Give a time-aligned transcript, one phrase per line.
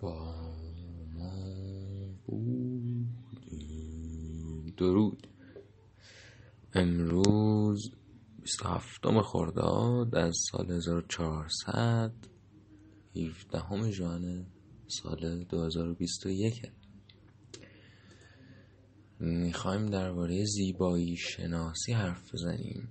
[0.00, 0.34] با
[1.14, 1.56] ما
[4.76, 5.26] درود.
[6.74, 7.90] امروز
[8.42, 12.12] 27 خرداد از سال 1400
[13.16, 14.46] 17 ژوئن
[14.88, 16.62] سال 2021
[19.20, 22.88] می‌خوایم درباره زیبایی شناسی حرف بزنیم.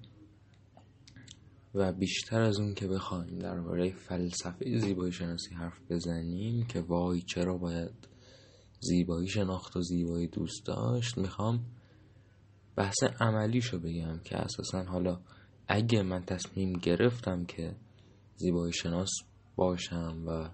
[1.75, 7.57] و بیشتر از اون که بخوایم درباره فلسفه زیبایی شناسی حرف بزنیم که وای چرا
[7.57, 8.07] باید
[8.79, 11.65] زیبایی شناخت و زیبایی دوست داشت می‌خوام
[12.75, 15.21] بحث عملیشو بگم که اساسا حالا
[15.67, 17.75] اگه من تصمیم گرفتم که
[18.35, 19.11] زیبایی شناس
[19.55, 20.49] باشم و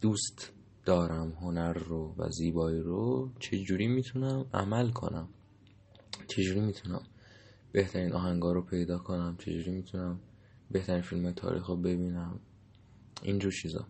[0.00, 0.52] دوست
[0.84, 5.28] دارم هنر رو و زیبایی رو چجوری می‌تونم عمل کنم؟
[6.28, 7.02] چجوری می‌تونم
[7.76, 10.20] بهترین آهنگا رو پیدا کنم چجوری می‌تونم
[10.70, 12.40] بهترین فیلم تاریخ رو ببینم؟
[13.22, 13.86] اینجور چیزا.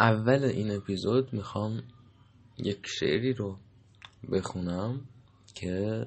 [0.00, 1.82] اول این اپیزود می‌خوام
[2.58, 3.58] یک شعری رو
[4.32, 5.08] بخونم
[5.54, 6.06] که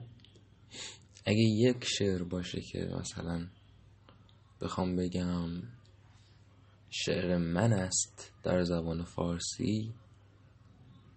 [1.26, 3.48] اگه یک شعر باشه که مثلا
[4.62, 5.50] بخوام بگم
[6.90, 9.94] شعر من است در زبان فارسی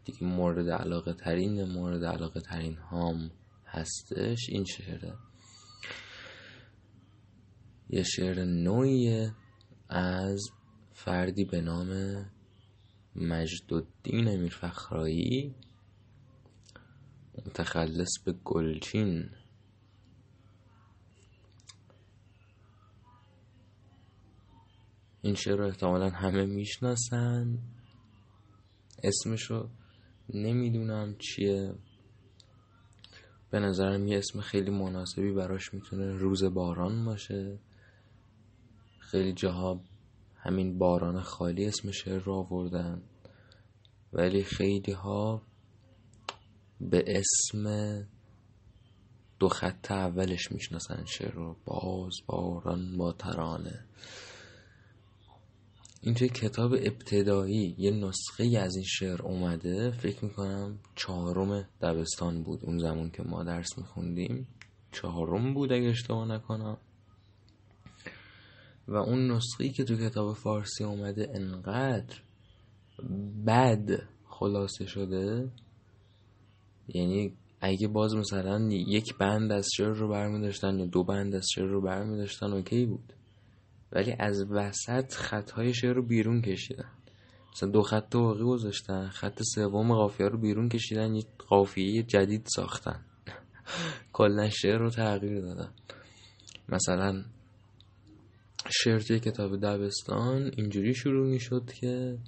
[0.05, 3.31] دیگه مورد علاقه ترین مورد علاقه ترین هام
[3.67, 5.15] هستش این شعره.
[7.91, 9.35] یه شعر نوعیه
[9.89, 10.41] از
[10.93, 11.91] فردی به نام
[13.17, 15.55] مجد الدین امیرفخرایی
[17.47, 19.31] متخلص به گلچین.
[25.23, 27.59] این شعر رو احتمالا همه می‌شناسن.
[29.03, 29.71] اسمشو
[30.35, 31.75] نمی‌دونم چیه.
[33.51, 37.59] به نظرم یه اسم خیلی مناسبی براش می‌تونه روز باران باشه.
[38.99, 39.81] خیلی جاها
[40.37, 43.03] همین باران خالی اسم شعر رو آوردن.
[44.13, 45.43] ولی خیلی ها
[46.81, 47.67] به اسم
[49.39, 51.05] دو خط اولش می‌شناسن.
[51.05, 53.85] شعر رو باز باران با ترانه.
[56.05, 59.91] این توی کتاب ابتدایی یه نسخه از این شعر اومده.
[59.91, 62.65] فکر می‌کنم چهارم دبستان بود.
[62.65, 64.47] اون زمان که ما درس میخوندیم.
[64.93, 66.77] چهارم بود اگه اشتباه نکنم.
[68.89, 72.17] و اون نسخه که تو کتاب فارسی اومده انقدر
[73.47, 75.51] بد خلاصه شده.
[76.89, 81.67] یعنی اگه باز مثلا یک بند از شعر رو برمی یا دو بند از شعر
[81.67, 83.13] رو برمی داشتن اوکی بود.
[83.93, 86.91] ولی از وسط خطهای شعر رو بیرون کشیدن.
[87.53, 93.05] مثلا دو خط واقعی گذاشتن خط سوم قافیه رو بیرون کشیدن یک قافیه جدید ساختن.
[94.13, 95.71] کلا شعر رو تغییر دادن.
[96.69, 97.25] مثلا
[98.71, 101.39] شعر توی کتاب دبستان اینجوری شروع می
[101.81, 102.19] که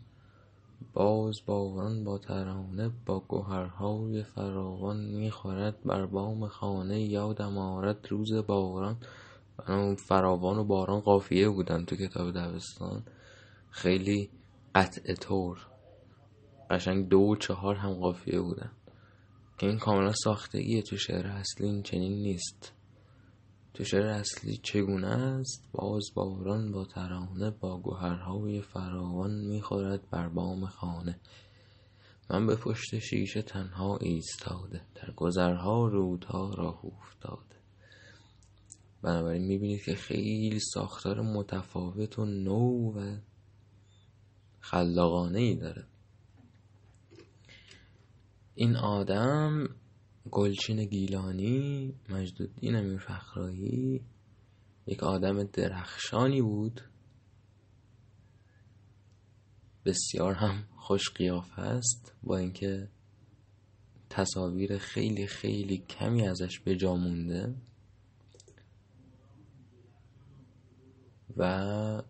[0.92, 8.32] باز باران با ترانه با گوهرهای فراوان می‌خورد بر بام خانه یادم آرد روز
[9.58, 13.04] باران فراوان و باران قافیه بودن تو کتاب دبستان.
[13.70, 14.30] خیلی
[14.74, 15.66] قطع طور.
[16.70, 18.72] قشنگ دو و چهار هم قافیه بودن.
[19.58, 22.72] که این کاملا ساختگیه تو شعر اصلی این چنین نیست.
[23.74, 30.66] تو شعر اصلی چگونه است؟ باز باران با ترانه با گوهرهای فراوان می‌خورد بر بام
[30.66, 31.20] خانه.
[32.30, 37.63] من به پشت شیشه تنها ایستاده در گذرها رودها راه افتاده.
[39.04, 43.16] بنابراین می‌بینید که خیلی ساختار متفاوت و نو و
[44.60, 45.84] خلاقانه ای داره.
[48.54, 49.68] این آدم
[50.30, 54.00] گلچین گیلانی مجدودین امیر فخرایی
[54.86, 56.80] یک آدم درخشانی بود.
[59.84, 62.88] بسیار هم خوش قیافه است با اینکه
[64.10, 67.54] تصاویر خیلی خیلی کمی ازش به جا مونده.
[71.36, 72.02] و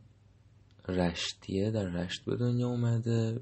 [0.89, 3.41] رشتیه در رشت به دنیا اومده.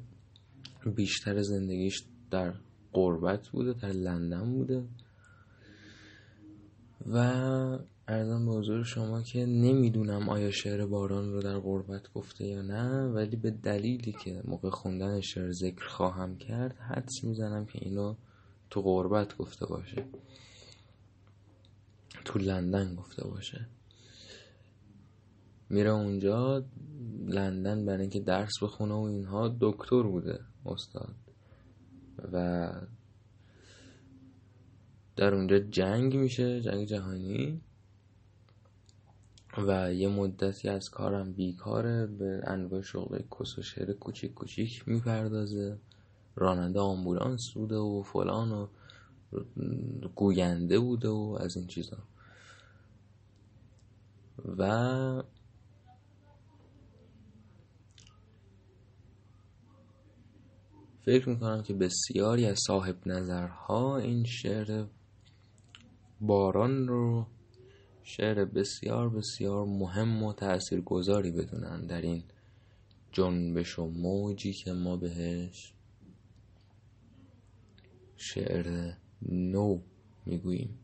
[0.97, 2.55] بیشتر زندگیش در
[2.93, 4.85] قربت بوده در لندن بوده.
[7.07, 7.17] و
[8.09, 13.07] ارزم به حضور شما که نمی‌دونم آیا شعر باران رو در قربت گفته یا نه
[13.07, 18.15] ولی به دلیلی که موقع خوندن شعر ذکر خواهم کرد حدس می‌زنم که اینو
[18.71, 20.05] تو قربت گفته باشه.
[22.25, 23.67] تو لندن گفته باشه.
[25.73, 26.65] میره اونجا
[27.27, 31.15] لندن برای اینکه درس بخونه و اینها دکتر بوده استاد.
[32.33, 32.69] و
[35.17, 37.61] در اونجا جنگ میشه جنگ جهانی.
[39.59, 45.79] و یه مدتی از کارم بیکاره به انواع شغل کس و شعر کوچیک کوچیک می‌پردازه.
[46.37, 48.67] راننده آمبولانس بوده و فلان و
[50.15, 51.99] گوینده بوده و از این چیزا.
[54.59, 55.23] و
[61.05, 64.87] فکر می‌کنم که بسیاری از صاحب نظرها این شعر
[66.21, 67.27] باران رو
[68.03, 72.23] شعر بسیار بسیار مهم و تأثیر گذاری بدونن در این
[73.13, 75.75] جنبش و موجی که ما بهش
[78.17, 78.93] شعر
[79.29, 79.81] نو
[80.27, 80.79] می‌گوییم.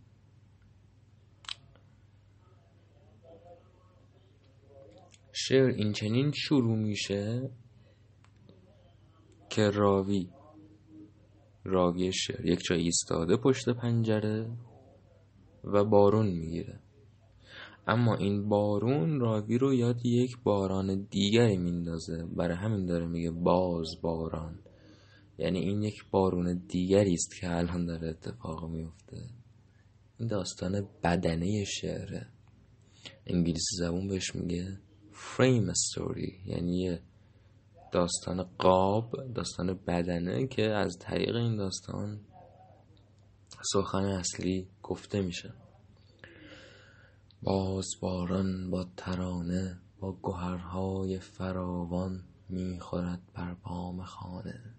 [5.33, 7.51] شعر این چنین شروع میشه
[9.51, 10.29] که راوی
[11.65, 12.47] راوی شعر.
[12.47, 14.51] یک جای ایستاده پشت پنجره
[15.65, 16.81] و بارون می‌گیره.
[17.87, 22.25] اما این بارون راوی رو یاد یک باران دیگری میندازه.
[22.37, 24.59] برای همین داره میگه باز باران.
[25.39, 29.17] یعنی این یک بارون دیگری است که الان داره اتفاق میفته
[30.19, 32.27] این داستان بدنه شعره.
[33.27, 34.79] انگلیسی زبون بهش میگه
[35.13, 37.03] فریم استوری یعنی یه
[37.93, 42.21] داستان قاب داستان بدنه که از طریق این داستان
[43.73, 45.55] سخن اصلی گفته میشه.
[47.43, 54.75] باز باران با ترانه با گوهرهای فراوان می‌خورد بر بام خانه.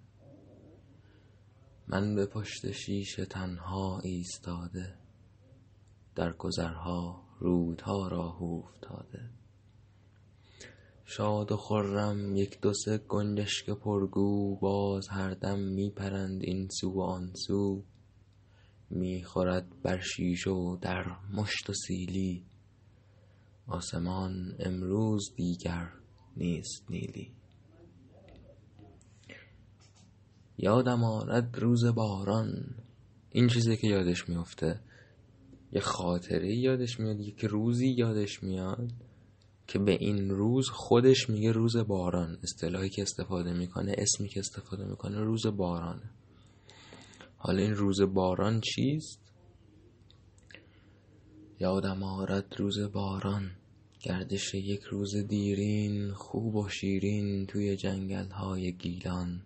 [1.88, 4.96] من به پشت شیشه تنها ایستاده
[6.16, 9.39] در گذرها رودها راه افتاده
[11.12, 17.02] شاد و خرم یک دو سه گنجشک پرگو باز هر دم میپرند این سو و
[17.02, 17.84] آن سو.
[18.90, 22.46] می‌خورد بر شیشه و در مشت و سیلی.
[23.68, 25.90] آسمان امروز دیگر
[26.38, 27.32] نیست نیلی.
[30.58, 32.76] یادم آرد روز باران.
[33.30, 34.80] این چیزی که یادش میفته
[35.72, 39.09] یه خاطره یادش میاد یک روزی یادش میاد.
[39.70, 42.38] که به این روز خودش میگه روز باران.
[42.44, 46.10] اصطلاحی که استفاده می‌کنه اسمی که استفاده می‌کنه روز بارانه.
[47.38, 49.34] حالا این روز باران چیست؟
[51.60, 53.52] یادم آرد روز باران.
[54.02, 59.42] گردش یک روز دیرین خوب و شیرین توی جنگل های گیلان.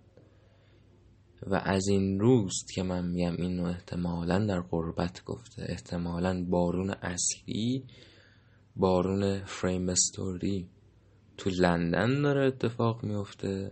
[1.48, 7.84] و از این روست که من میم اینو احتمالا در قربت گفته احتمالا بارون اصلی
[8.76, 10.70] بارون فریم استوری
[11.38, 13.72] تو لندن داره اتفاق میفته.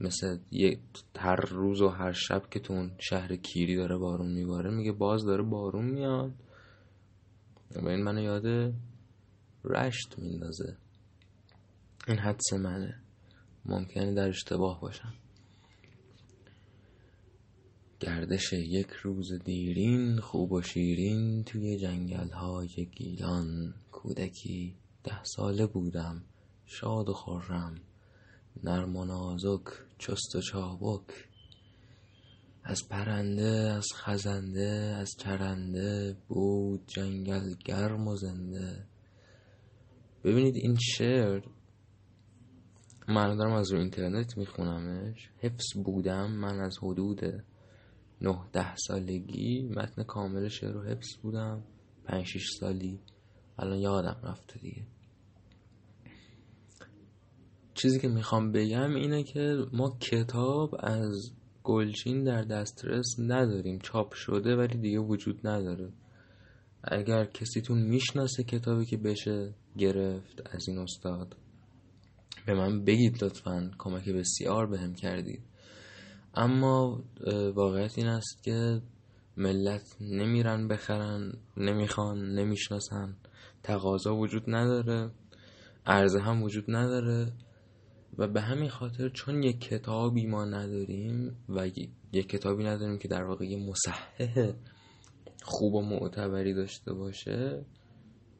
[0.00, 0.78] مثل یه
[1.18, 5.24] هر روز و هر شب که تو اون شهر کیری داره بارون میباره میگه باز
[5.24, 6.32] داره بارون میاد.
[7.76, 8.74] و این منو یاد
[9.64, 10.76] رشت میندازه.
[12.08, 13.02] این حدس منه.
[13.64, 15.12] ممکنه در اشتباه باشم.
[18.00, 23.74] گردش یک روز دیرین خوب و شیرین توی جنگل های گیلان.
[23.92, 24.74] کودکی
[25.04, 26.22] ده ساله بودم
[26.66, 27.80] شاد و خورم
[28.64, 29.64] نرم و نازک
[29.98, 31.28] چست و چابک.
[32.64, 38.86] از پرنده از خزنده از چرنده بود جنگل گرم و زنده.
[40.24, 41.42] ببینید این شعر
[43.08, 45.30] من دارم از رو اینترنت میخونمش.
[45.38, 47.20] حفظ بودم من از حدود
[48.20, 51.62] نه ده سالگی متن کامل شعر رو حفظ بودم.
[52.04, 53.00] پنج شیش سالی.
[53.58, 54.86] الان یادم رفته دیگه.
[57.74, 61.32] چیزی که می‌خوام بگم اینه که ما کتاب از
[61.62, 63.78] گلچین در دسترس نداریم.
[63.78, 65.92] چاپ شده ولی دیگه وجود نداره.
[66.84, 71.36] اگر کسیتون می‌شناسه کتابی که بشه گرفت از این استاد
[72.46, 73.70] به من بگید لطفا.
[73.78, 75.42] کمک بسیار بهم کردید.
[76.34, 77.04] اما
[77.54, 78.82] واقعیت این است که
[79.36, 83.16] ملت نمیرن بخرن نمی‌خوان نمی‌شناسن.
[83.62, 85.10] تقاضا وجود نداره
[85.86, 87.32] عرضه هم وجود نداره
[88.18, 91.66] و به همین خاطر چون یک کتابی ما نداریم و
[92.12, 94.52] یک کتابی نداریم که در واقع یه مصحح
[95.42, 97.64] خوب و معتبری داشته باشه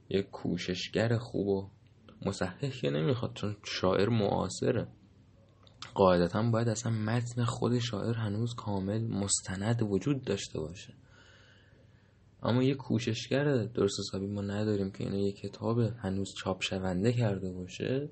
[0.09, 1.71] یک کوششگر خوب و
[2.27, 4.89] مصحح که نمی‌خواد چون شاعر معاصره.
[5.95, 10.95] قاعدتا باید اصلا متن خود شاعر هنوز کامل مستند وجود داشته باشه.
[12.43, 17.53] اما یه کوششگر درست حسابی ما نداریم که اینو یه کتاب هنوز چاپ شونده کرده
[17.53, 18.11] باشه.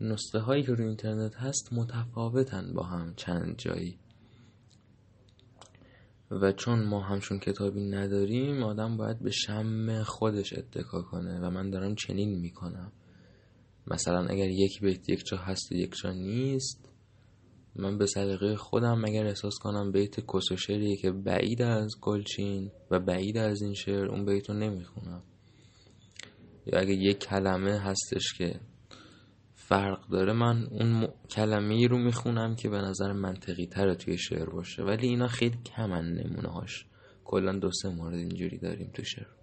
[0.00, 3.98] نسخه هایی که روی اینترنت هست متفاوتن با هم چند جایی.
[6.30, 11.70] و چون ما همشون کتابی نداریم آدم باید به شم خودش اتکا کنه و من
[11.70, 12.92] دارم چنین می‌کنم.
[13.90, 16.90] مثلا اگر یک بیت یک جا هست و یک جا نیست
[17.76, 20.66] من به سلیقه خودم اگر احساس کنم بیت کس
[21.02, 25.22] که بعید از گلچین و بعید از این شعر اون بیت رو نمی‌خونم.
[26.66, 28.60] یا اگر یک کلمه هستش که
[29.54, 34.50] فرق داره من اون کلمه ای رو می‌خونم که به نظر منطقی تره توی شعر
[34.50, 34.82] باشه.
[34.82, 36.86] ولی اینا خیلی کمن نمونه هاش
[37.24, 39.39] کلا دو سه مورد اینجوری داریم تو شعر.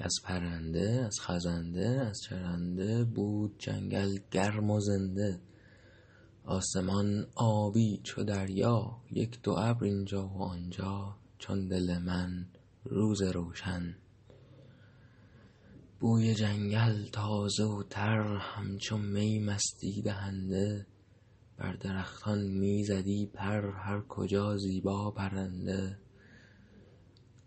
[0.00, 5.40] از پرنده از خزنده از چرنده بود جنگل گرم و زنده.
[6.44, 12.46] آسمان آبی چو دریا یک دو ابر اینجا و آنجا چون دل من
[12.84, 13.96] روز روشن.
[16.00, 20.86] بوی جنگل تازه و تر همچون می مستی دهنده.
[21.56, 25.98] بر درختان می‌زدی پر هر کجا زیبا پرنده.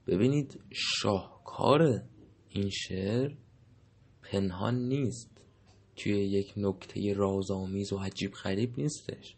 [0.07, 2.03] ببینید شاهکار
[2.57, 3.31] این شعر
[4.21, 5.29] پنهان نیست.
[5.95, 9.35] توی یک نکته رازآمیز و عجیب غریب نیستش.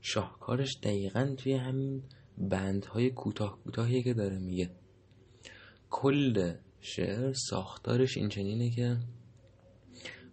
[0.00, 2.02] شاهکارش دقیقا توی همین
[2.38, 4.70] بندهای کوتاه کوتاهی که داره میگه.
[5.90, 8.96] کل شعر ساختارش این چنینه که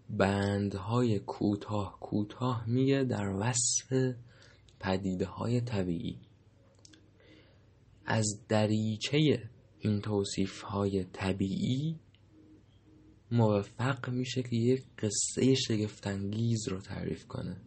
[0.10, 4.15] بندهای کوتاه کوتاه میگه در وصف
[4.79, 6.19] پدیده های طبیعی.
[8.05, 12.00] از دریچه این توصیف های طبیعی
[13.32, 17.58] موفق میشه که یک قصه شگفتانگیز رو تعریف کنه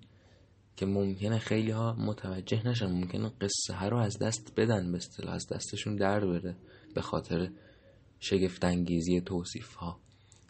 [0.77, 5.35] که ممکنه خیلی ها متوجه نشن ممکنه قصه ها رو از دست بدن به اصطلاح
[5.35, 6.57] از دستشون در بره
[6.95, 7.51] به خاطر
[8.21, 10.01] شگفتانگیزی توصیف ها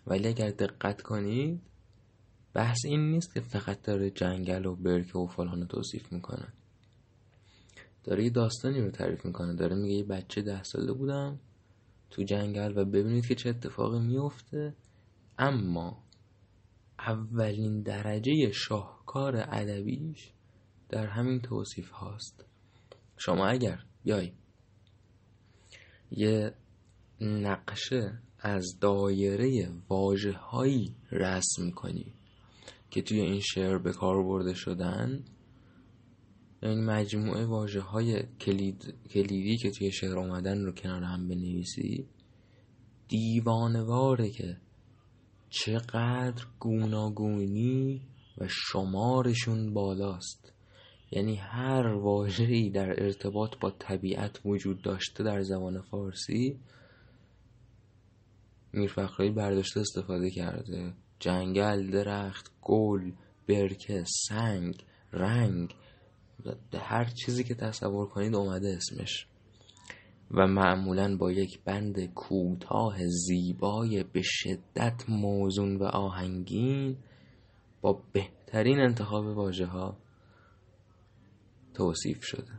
[0.07, 1.61] ولی اگر دقت کنید
[2.55, 6.49] بحث این نیست که فقط داره جنگل و برکه و فلان رو توصیف می‌کنه.
[8.05, 9.55] داره یه داستانی رو تعریف می‌کنه.
[9.55, 11.39] داره میگه یه بچه ده ساله بودم
[12.11, 14.75] تو جنگل و ببینید که چه اتفاقی میفته
[15.39, 16.03] اما
[16.99, 20.33] اولین درجه شاهکار ادبیش
[20.89, 22.45] در همین توصیف هاست.
[23.17, 24.33] شما اگر بیای
[26.11, 26.55] یه
[27.21, 32.13] نقشه از دایره واجه هایی رسم کنی
[32.91, 35.25] که توی این شعر به کار برده شدن
[36.63, 42.09] این مجموعه واجه های کلید، کلیدی که توی شعر آمدن رو کنار هم بنویسی
[43.09, 44.57] دیوانواره که
[45.53, 48.03] چقدر گوناگونی
[48.39, 50.53] و شمارشون بالاست.
[51.11, 56.61] یعنی هر واژه‌ای در ارتباط با طبیعت وجود داشته در زبان فارسی
[58.73, 60.95] میرفخرایی برداشته استفاده کرده.
[61.21, 63.13] جنگل درخت گل
[63.49, 65.75] برکه سنگ رنگ
[66.75, 69.27] هر چیزی که تصور کنید اومده اسمش.
[70.33, 76.97] و معمولا با یک بند کوتاه زیبای به شدت موزون و آهنگین
[77.81, 79.97] با بهترین انتخاب واژه ها
[81.75, 82.53] توصیف شده.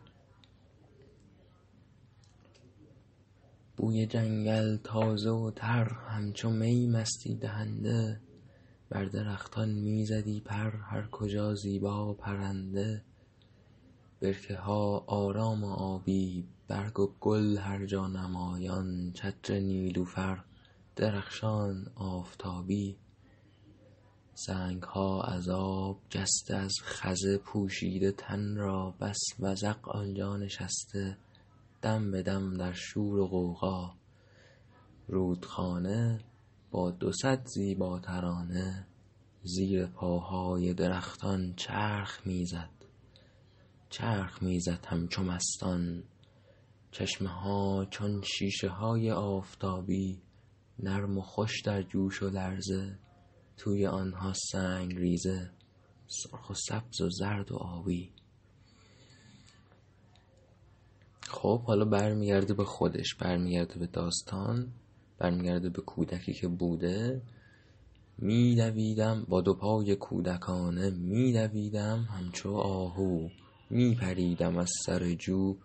[3.77, 8.21] بوی جنگل تازه و تر همچو می مستی دهنده.
[8.89, 13.03] بر درختان می‌زدی پر هر کجا زیبا پرنده.
[14.21, 20.43] برکه ها آرام و آبی برگ و گل هر جا نمایان چتر نیلوفر
[20.95, 22.97] درخشان آفتابی.
[24.33, 31.17] سنگ ها از آب جسته از خزه پوشیده تن را بس وزق آنجا نشسته.
[31.81, 33.93] دم به دم در شور و غوغا.
[35.07, 36.19] رودخانه
[36.71, 38.87] با دو صد زیبا ترانه
[39.43, 42.69] زیر پاهای درختان چرخ می‌زد.
[43.89, 46.03] چرخ می‌زد همچو مستان.
[46.93, 50.21] چشمه ها چون شیشه های آفتابی
[50.79, 52.99] نرم و خوش در جوش و لرزه
[53.57, 55.51] توی آنها سنگ ریزه
[56.07, 58.11] سرخ و سبز و زرد و آبی.
[61.21, 64.73] خب حالا برمیگرده به خودش برمیگرده به داستان
[65.17, 67.21] برمیگرده به کودکی که بوده.
[68.17, 73.29] میدویدم با دو پای کودکانه میدویدم همچو آهو
[73.69, 75.55] میپریدم از سر جو.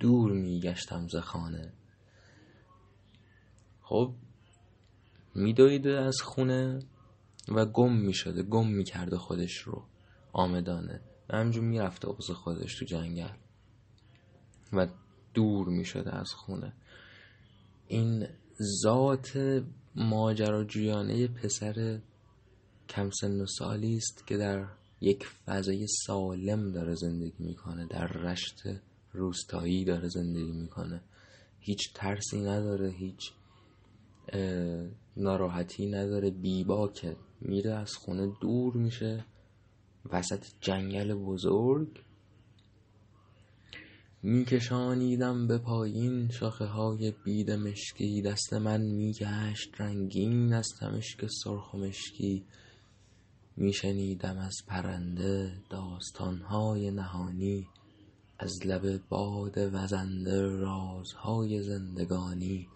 [0.00, 1.72] دور میگشتم ز خانه.
[3.82, 4.14] خب
[5.34, 6.78] میدویده از خونه
[7.48, 9.84] و گم می‌شده گم می‌کرده خودش رو
[10.32, 11.00] آمدانه.
[11.28, 13.36] و همجور می‌رفته اوز خودش تو جنگل.
[14.72, 14.88] و
[15.34, 16.72] دور می‌شده از خونه.
[17.88, 18.26] این
[18.82, 19.62] ذات
[19.94, 22.00] ماجراجویانه پسر
[22.88, 24.68] کم سن و سالی است که در
[25.00, 28.62] یک فضای سالم داره زندگی می‌کنه در رشت
[29.14, 31.00] روستایی داره زندگی می‌کنه.
[31.60, 33.32] هیچ ترسی نداره هیچ
[35.16, 36.30] ناراحتی نداره.
[36.30, 39.24] بیباکه میره از خونه دور میشه.
[40.12, 41.88] وسط جنگل بزرگ.
[44.22, 46.28] میکشانیدم به پایین.
[46.30, 48.22] شاخه های بید مشکی.
[48.22, 49.80] دست من میگشت.
[49.80, 52.44] رنگین از تمشک سرخ و مشکی.
[53.56, 57.68] میشنیدم از پرنده داستانهای نهانی.
[58.38, 62.68] از لب باد وزنده رازهای زندگانی.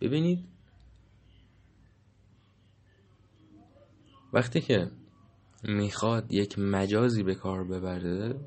[0.00, 0.44] ببینید
[4.32, 4.90] وقتی که
[5.64, 8.40] می‌خواد یک مجازی به کار ببره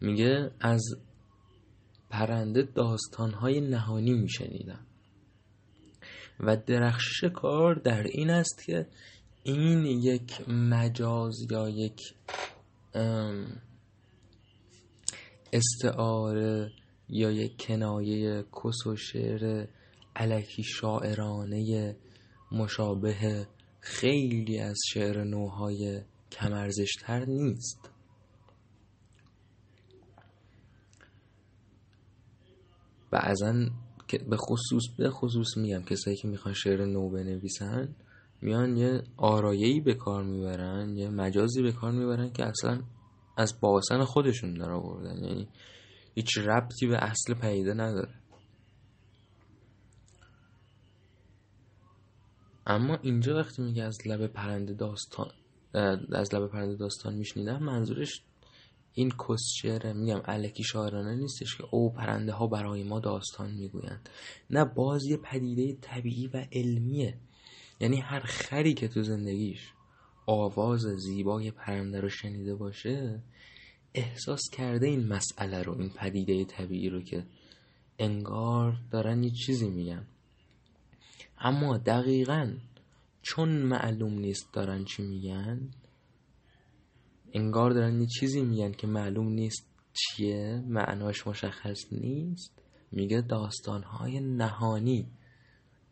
[0.00, 0.96] میگه از
[2.10, 4.86] پرنده داستانهای نهانی میشنیدم.
[6.40, 8.86] و درخشش کار در این است که
[9.46, 12.00] این یک مجاز یا یک
[15.52, 16.72] استعاره
[17.08, 19.66] یا یک کنایه کس و شعر
[20.16, 21.96] علکی شاعرانه
[22.52, 23.46] مشابه
[23.80, 26.00] خیلی از شعر نوهای
[26.32, 27.90] کمرزشتر نیست.
[33.10, 33.54] بعضا
[34.28, 37.94] به خصوص به خصوص میگم کسایی که می‌خوان شعر نو بنویسن
[38.44, 42.82] میان یه آرایهی به کار می‌برن یه مجازی به کار می‌برن که اصلا
[43.36, 45.24] از باسن خودشون در آوردن.
[45.24, 45.48] یعنی
[46.14, 48.14] هیچ ربطی به اصل پیده نداره.
[52.66, 55.30] اما اینجا وقتی میگه از لب پرنده داستان
[56.12, 58.22] از لب پرنده داستان میشنیدم منظورش
[58.92, 64.08] این کسچره میگم علکی شاعرانه نیستش که او پرنده ها برای ما داستان می‌گویند.
[64.50, 67.18] نه باز یه پدیده طبیعی و علمیه.
[67.80, 69.72] یعنی هر خری که تو زندگیش
[70.26, 73.22] آواز زیبای پرنده رو شنیده باشه
[73.94, 77.26] احساس کرده این مسئله رو این پدیده طبیعی رو که
[77.98, 80.06] انگار دارن یه چیزی میگن.
[81.38, 82.52] اما دقیقا
[83.22, 85.70] چون معلوم نیست دارن چی میگن
[87.32, 95.06] انگار دارن یه چیزی میگن که معلوم نیست چیه معناش مشخص نیست میگه داستانهای نهانی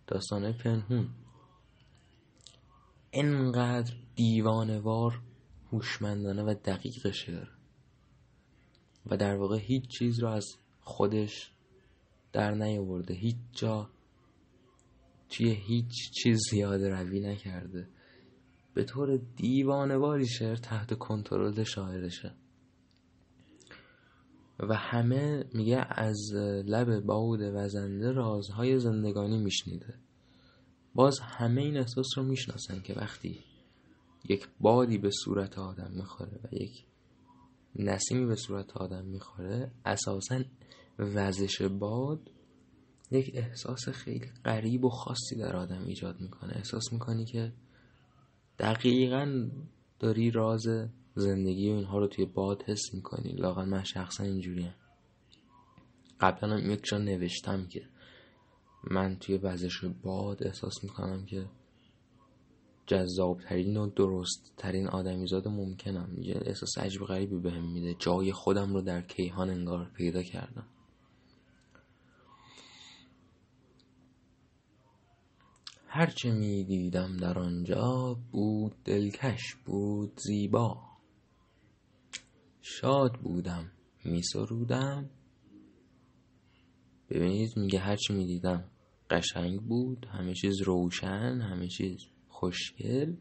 [0.07, 1.09] داستانهای پنهون.
[3.13, 5.21] انقدر دیوانوار
[5.73, 7.49] هوشمندانه و دقیق شعر
[9.07, 10.47] و در واقع هیچ چیز رو از
[10.81, 11.53] خودش
[12.33, 13.15] در نیاورده.
[13.15, 13.91] هیچ جا
[15.29, 17.89] توی هیچ چیز زیاده روی نکرده.
[18.75, 22.35] به طور دیوانواری شعر تحت کنترل شاعرشه.
[24.59, 26.33] و همه میگه از
[26.67, 29.95] لب باد وزنده رازهای زندگانی میشنیده.
[30.95, 33.45] باز همه این احساس رو می‌شناسن که وقتی
[34.29, 36.85] یک بادی به صورت آدم می‌خوره و یک
[37.77, 40.45] نسیمی به صورت آدم می‌خوره اساسا
[40.99, 42.31] وزش باد
[43.11, 46.53] یک احساس خیلی غریب و خاصی در آدم ایجاد می‌کنه.
[46.57, 47.53] احساس می‌کنی که
[48.59, 49.51] دقیقا
[49.99, 50.67] داری راز
[51.15, 53.33] زندگی و اینها رو توی باد حس می‌کنی.
[53.33, 54.75] لاغن من شخصا اینجوریم.
[56.21, 57.89] قبلا هم یک جا نوشتم که
[58.91, 61.47] من توی وزش باد احساس می‌کنم که
[62.87, 66.17] جذابترین و درست ترین آدمیزاد ممکنم.
[66.19, 67.95] یه احساس عجیب غریبی بهم میده.
[67.99, 70.67] جای خودم رو در کیهان انگار پیدا کردم.
[75.87, 80.83] هرچه می دیدم در آنجا بود دلکش بود زیبا.
[82.61, 83.73] شاد بودم
[84.05, 85.11] می سرودم
[87.11, 88.72] ببینید میگه هرچی می دیدم
[89.13, 90.07] قشنگ بود.
[90.07, 91.99] همه چیز روشن همه چیز
[92.29, 93.15] خوشگل.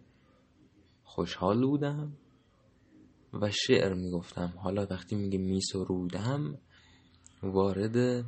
[1.03, 2.17] خوشحال بودم.
[3.33, 4.53] و شعر می‌گفتم.
[4.57, 6.57] حالا وقتی میگه می سرودم
[7.43, 8.25] وارد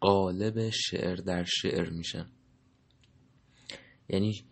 [0.00, 2.26] قالب شعر در شعر میشه
[4.08, 4.44] یعنی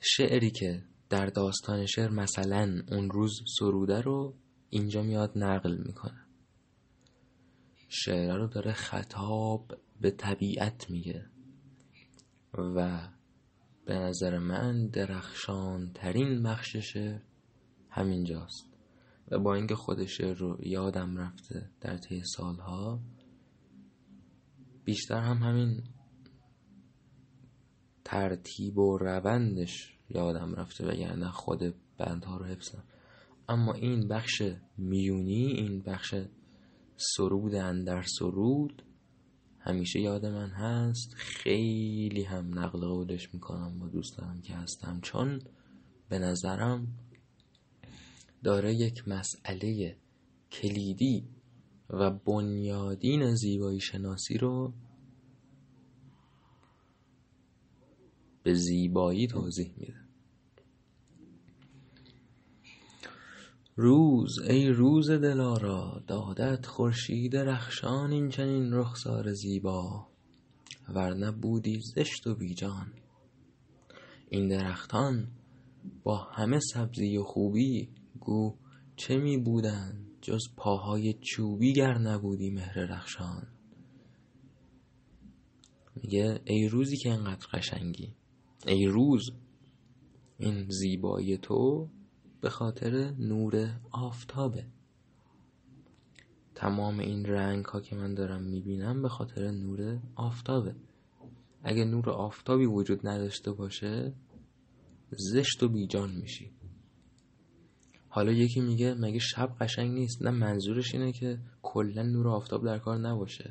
[0.00, 4.34] شعری که در داستان شعر مثلا اون روز سروده رو
[4.70, 6.26] اینجا میاد نقل می‌کنه.
[7.88, 11.26] شعر رو داره خطاب به طبیعت میگه.
[12.54, 13.08] و
[13.84, 17.20] به نظر من درخشان ترین بخش شعر
[17.90, 18.68] همینجاست.
[19.30, 23.00] و با اینکه خود رو یادم رفته در طی سالها
[24.84, 25.82] بیشتر هم همین
[28.04, 32.84] ترتیب و روندش یادم رفته وگرنه خود بندها رو حفظم.
[33.48, 34.42] اما این بخش
[34.78, 36.14] میونی این بخش
[36.96, 38.82] سرود اندر سرود
[39.60, 41.14] همیشه یاد من هست.
[41.14, 45.00] خیلی هم نقل قولش می‌کنم با دوستانم که هستم.
[45.02, 45.42] چون
[46.08, 46.86] به نظرم
[48.44, 49.96] داره یک مسئله
[50.50, 51.28] کلیدی
[51.90, 54.72] و بنیادین زیبایی شناسی رو
[58.42, 60.07] به زیبایی توضیح میده.
[63.80, 70.06] روز ای روز دلارا دادت خورشید رخشان این چنین رخسار زیبا.
[70.88, 72.92] ورنه بودی زشت و بیجان.
[74.28, 75.28] این درختان
[76.02, 77.88] با همه سبزی و خوبی
[78.20, 78.54] گو
[78.96, 83.46] چه می بودن جز پاهای چوبی گر نبودی مهر رخشان؟
[85.96, 88.14] میگه ای روزی که انقدر قشنگی.
[88.66, 89.30] ای روز
[90.38, 91.88] این زیبایی تو
[92.40, 94.66] به خاطر نور آفتابه.
[96.54, 100.74] تمام این رنگ ها که من دارم می‌بینم به خاطر نور آفتابه.
[101.62, 104.12] اگه نور آفتابی وجود نداشته باشه
[105.10, 106.50] زشت و بیجان میشی.
[108.08, 112.78] حالا یکی میگه مگه شب قشنگ نیست؟ نه منظورش اینه که کلا نور آفتاب در
[112.78, 113.50] کار نباشه.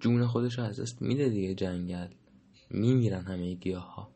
[0.00, 2.08] جون خودش رو از دست میده دیگه جنگل.
[2.70, 4.10] میمیرن همه گیاه ها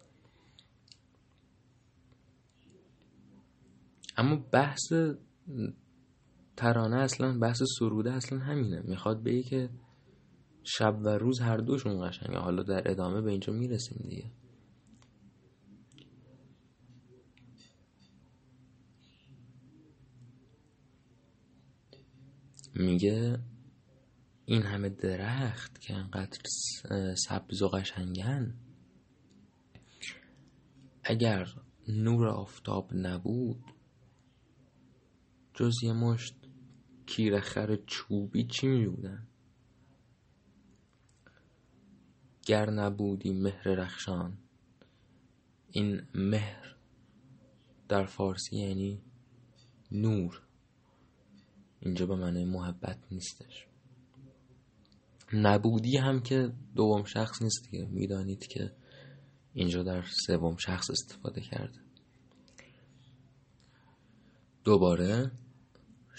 [4.21, 4.93] اما بحث
[6.57, 8.83] ترانه اصلا بحث سروده اصلا همینه.
[8.83, 9.71] می‌خواد بگه که
[10.65, 12.39] شب و روز هر دوشون قشنگه.
[12.39, 14.31] حالا در ادامه به اینجا می‌رسیم دیگه.
[22.75, 23.39] میگه
[24.45, 26.39] این همه درخت که انقدر
[27.15, 28.55] سبز و قشنگن
[31.05, 31.47] اگر
[31.89, 33.65] نور آفتاب نبود
[35.61, 36.35] جز یه مشت
[37.07, 39.27] کیرخر چوبی چی می بودن
[42.47, 44.39] گر نبودی مهر رخشان
[45.71, 46.77] این مهر
[47.89, 49.03] در فارسی یعنی
[49.93, 50.43] نور.
[51.81, 53.67] اینجا به معنی محبت نیستش.
[55.33, 57.85] نبودی هم که دوم شخص نیست دیگه.
[57.85, 58.73] می‌دانید که
[59.55, 61.79] اینجا در سوم شخص استفاده کرده.
[64.65, 65.31] دوباره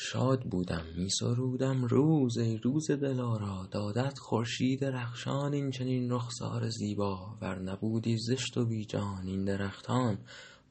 [0.04, 7.38] شاد بودم می سرودم روز ای روز دلارا دادت خورشید رخشان این چنین رخسار زیبا
[7.42, 10.18] ور نبودی زشت و بیجان این درختان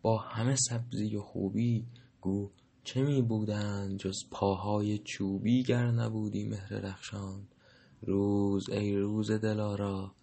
[0.03, 1.87] با همه سبزی و خوبی
[2.21, 2.51] گو
[2.85, 7.49] چه می بودند جز پاهای چوبی گر نبودی مهر رخشان؟
[8.03, 10.15] روز ای روز دلارا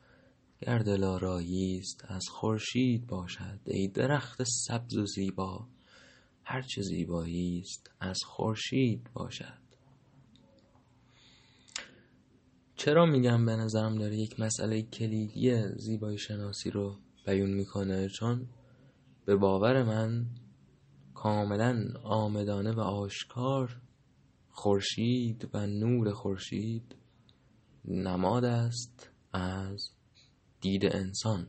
[0.61, 5.67] گر دلارایی است از خورشید باشد ای درخت سبز و زیبا
[6.49, 9.59] هر چه زیبایی است از خورشید باشد.
[12.75, 18.47] چرا میگم به نظرم داره یک مسئله کلیدی زیبایی شناسی رو بیون می‌کنه؟ چون
[19.25, 20.25] به باور من
[21.13, 23.81] کاملا آمدانه و آشکار
[24.49, 26.95] خورشید و نور خورشید
[27.85, 29.89] نماد است از
[30.61, 31.47] دید انسان.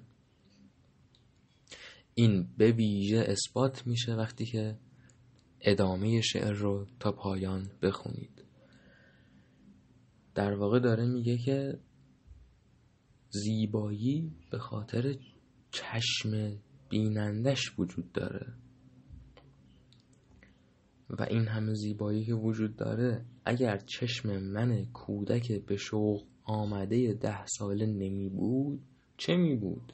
[2.15, 4.79] این به ویژه اثبات میشه وقتی که
[5.61, 8.45] ادامه شعر رو تا پایان بخونید.
[10.35, 11.79] در واقع داره میگه که
[13.31, 15.17] زیبایی به خاطر
[15.71, 18.55] چشم بینندش وجود داره.
[21.11, 27.47] و این همه زیبایی که وجود داره اگر چشم من کودک به شوق آمده ده
[27.47, 28.81] ساله نمی بود
[29.17, 29.93] چه می بود؟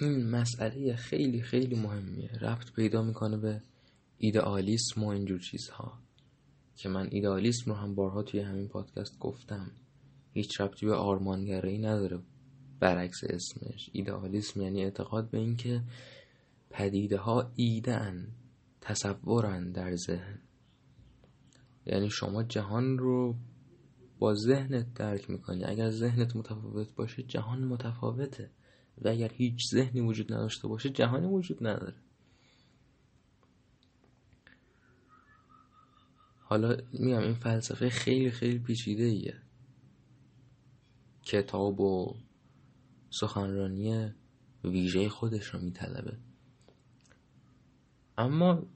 [0.00, 2.30] این مسئله خیلی خیلی مهمیه.
[2.40, 3.62] ربط پیدا می‌کنه به
[4.18, 5.98] ایدئالیسم و اینجور چیزها.
[6.76, 9.70] که من ایدئالیسم رو هم بارها توی همین پادکست گفتم.
[10.32, 12.18] هیچ ربطی به آرمانگرایی نداره.
[12.80, 13.90] برعکس اسمش.
[13.92, 15.82] ایدئالیسم یعنی اعتقاد به اینکه
[16.70, 18.28] پدیده ها ایده ان
[18.80, 20.38] تصورن در ذهن.
[21.86, 23.36] یعنی شما جهان رو
[24.18, 25.64] با ذهنت درک می‌کنی.
[25.64, 28.50] اگر ذهنت متفاوت باشه جهان متفاوته.
[28.98, 31.94] و اگر هیچ ذهنی وجود نداشته باشه جهانی وجود نداره.
[36.38, 39.42] حالا میگم این فلسفه خیلی خیلی پیچیده ایه
[41.22, 42.14] کتاب و
[43.10, 44.14] سخنرانی
[44.64, 46.18] ویژه خودش رو میطلبه.
[48.18, 48.66] اما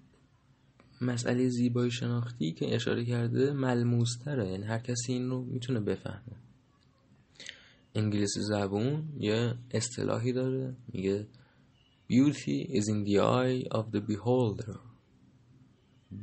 [1.00, 4.48] مسئله زیبایی شناختی که اشاره کرده ملموستره.
[4.48, 6.36] یعنی هر کسی این رو می‌تونه بفهمه.
[7.94, 10.76] انگلیسی زبون یه اصطلاحی داره.
[10.92, 11.26] میگه
[12.10, 14.78] Beauty is in the eye of the beholder.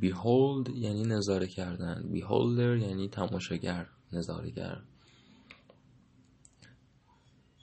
[0.00, 2.10] Behold یعنی نظاره کردن.
[2.12, 4.82] Beholder یعنی تماشاگر نظارگر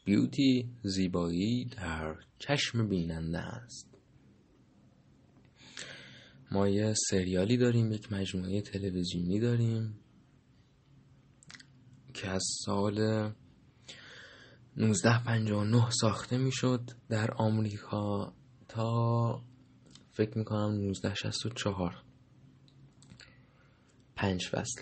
[0.06, 3.98] بیوتی زیبایی در چشم بیننده است.
[6.52, 10.00] ما یه سریالی داریم یک مجموعه تلویزیونی داریم
[12.14, 13.30] که از سال
[14.78, 18.34] 1959 ساخته می‌شد در آمریکا
[18.68, 19.42] تا
[20.12, 22.04] فکر می‌کنم 1964
[24.16, 24.82] پنج فصل.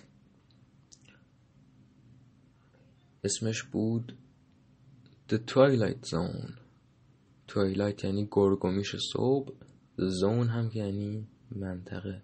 [3.24, 4.18] اسمش بود
[5.30, 6.52] The Twilight Zone.
[7.48, 9.54] Twilight یعنی گرگومیش صبح
[9.98, 12.22] زون هم یعنی منطقه.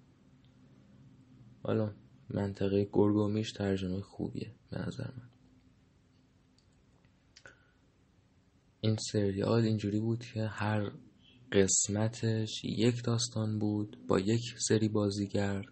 [1.64, 1.94] حالا
[2.30, 5.29] منطقه گرگومیش ترجمه خوبیه به نظر من.
[8.82, 10.92] این سریال اینجوری بود که هر
[11.52, 15.66] قسمتش یک داستان بود با یک سری بازیگر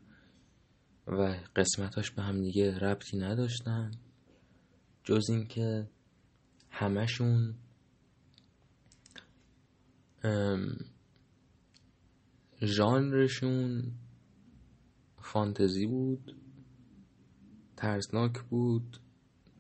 [1.08, 3.92] و قسمتاش به هم دیگه ربطی نداشتن.
[5.04, 5.90] جز اینکه
[6.70, 7.56] همشون
[12.62, 13.92] ژانرشون
[15.22, 16.36] فانتزی بود
[17.78, 19.00] ترسناک بود.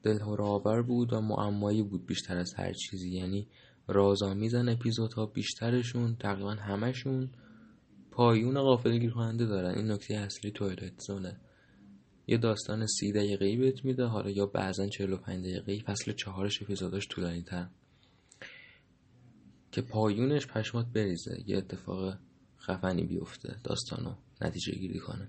[0.08, 3.10] دلهور بود و معمایی بود بیشتر از هر چیزی.
[3.10, 3.48] یعنی
[3.88, 7.30] رازآمیزن اپیزودها بیشترشون تقریبا همشون
[8.12, 9.76] پایون غافلگیر کننده دارن.
[9.76, 11.39] این نکته اصلی تویلت زونه.
[12.28, 14.06] یه داستان سی دقیقه‌ای بهت میده.
[14.06, 15.80] حالا یا بعضا 45 دقیقه‌ای.
[15.80, 17.67] فصل چهارش اپیزوداش طولانی تر.
[19.72, 21.43] که پایونش پشمات بریزه.
[21.46, 22.17] یه اتفاق
[22.60, 23.56] خفنی بیفته.
[23.63, 25.28] داستانو نتیجه گیری کنه.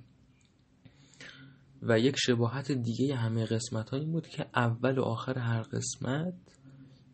[1.83, 6.35] و یک شباهت دیگه همه قسمت بود که اول و آخر هر قسمت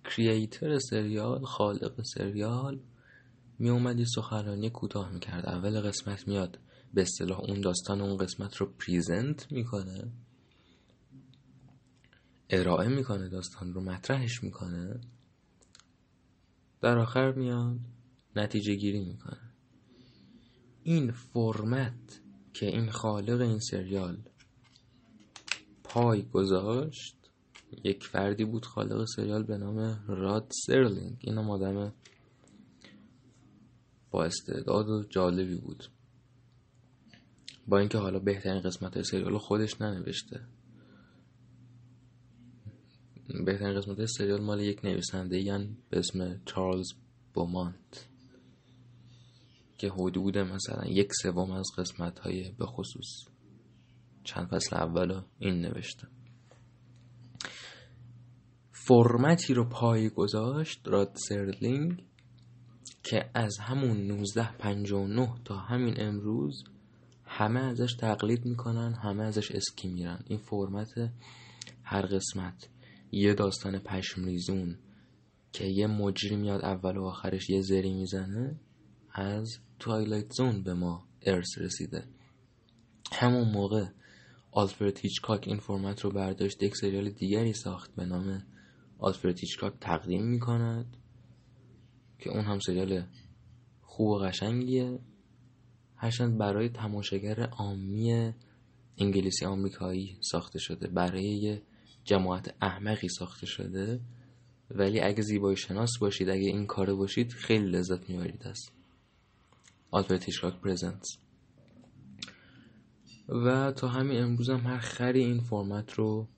[0.05, 2.81] کریئتر سریال خالق سریال
[3.59, 6.59] می اومدی سخنرانی کوتاه می‌کرد اول قسمت میاد
[6.94, 10.12] به اصطلاح اون داستان اون قسمت رو پریزنت می‌کنه
[12.50, 15.00] ارائه می‌کنه داستان رو مطرحش می‌کنه
[16.81, 17.79] در آخر میاد
[18.37, 19.40] نتیجه گیری می‌کنه
[20.83, 22.20] این فرمت
[22.55, 24.18] که این خالق این سریال
[25.94, 27.16] پای گذاشت.
[27.85, 31.16] یک فردی بود خالق سریال به نام راد سرلینگ.
[31.20, 31.92] این هم آدم
[34.11, 35.85] با استعداد و جالبی بود.
[37.68, 40.40] با اینکه حالا بهترین قسمت سریال خودش ننوشته.
[43.44, 46.92] بهترین قسمت سریال مال یک نویسنده یعنی به اسم چارلز
[47.35, 48.09] بومانت.
[49.78, 53.34] که حدود مثلا یک سوم از قسمت های به خصوص.
[54.24, 56.08] چند فصل اول این نوشته.
[58.70, 62.04] فرمتی رو پای گذاشت راد سرلینگ
[63.02, 66.64] که از همون 1959 تا همین امروز
[67.24, 70.24] همه ازش تقلید می‌کنن همه ازش اسکی میرن.
[70.26, 71.12] این فرمت
[71.82, 72.68] هر قسمت.
[73.12, 74.78] یه داستان پشمریزون
[75.52, 78.60] که یه مجری میاد اول و آخرش یه زری می‌زنه
[79.12, 82.04] از توایلایت زون به ما ارث رسیده.
[83.12, 83.87] همون موقع
[84.56, 88.42] آلفرد هیچکاک این فرمت رو برداشت یک سریال دیگری ساخت به نام
[88.98, 90.96] آلفرد هیچکاک تقدیم می‌کند
[92.18, 93.06] که اون هم سریال
[93.82, 94.98] خوب و قشنگیه.
[95.96, 98.32] هرچند برای تماشاگر عامی
[98.98, 101.62] انگلیسی آمریکایی ساخته شده برای یه
[102.04, 104.00] جماعت احمقی ساخته شده.
[104.70, 108.72] ولی اگه زیبایی شناس باشید اگه این کاره باشید خیلی لذت می‌برید است
[109.90, 111.23] آلفرد هیچکاک پرزنتس
[113.28, 116.28] و تا همین امروز هم هر خری این فرمت رو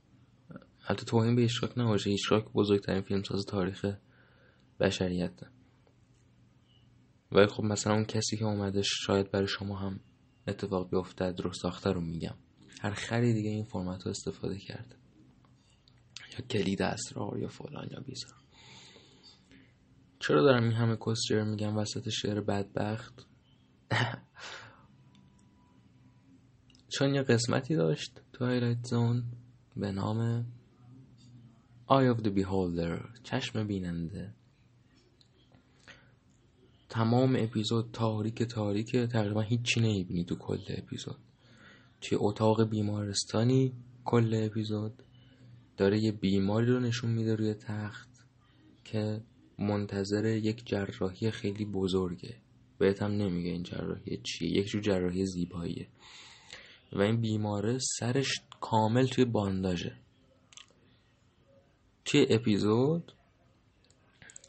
[0.81, 3.87] حتی توهین به هیچکاک نباشه هیچکاک بزرگترین فیلمساز تاریخ
[4.81, 5.41] بشریت.
[7.33, 10.01] ولی خب مثلا اون کسی که اومده شاید برای شما هم
[10.49, 12.35] اتفاق بیفته رو ساخته رو میگم.
[12.81, 14.97] هر خری دیگه این فرمت رو استفاده کرده
[16.33, 18.35] یا کلید اسرار یا فلان یا بیزار.
[20.19, 23.27] چرا دارم این همه کسچر میگم وسط شعر بدبخت؟
[26.89, 29.25] چون یه قسمتی داشت تو زون
[29.77, 30.47] به نام
[31.89, 34.35] Eye of the Beholder چشم بیننده.
[36.89, 41.19] تمام اپیزود تاریک تاریک تقریبا هیچی نمی‌بینی تو کل اپیزود.
[42.01, 43.73] توی اتاق بیمارستانی
[44.05, 45.03] کل اپیزود.
[45.77, 48.09] داره یه بیماری رو نشون میده روی تخت
[48.85, 49.21] که
[49.59, 52.37] منتظر یک جراحی خیلی بزرگه.
[52.79, 55.89] بهت هم نمیگه این جراحی چیه یک جور جراحی زیباییه.
[56.93, 59.97] و این بیماره سرش کامل توی بانداژه.
[62.05, 63.13] توی اپیزود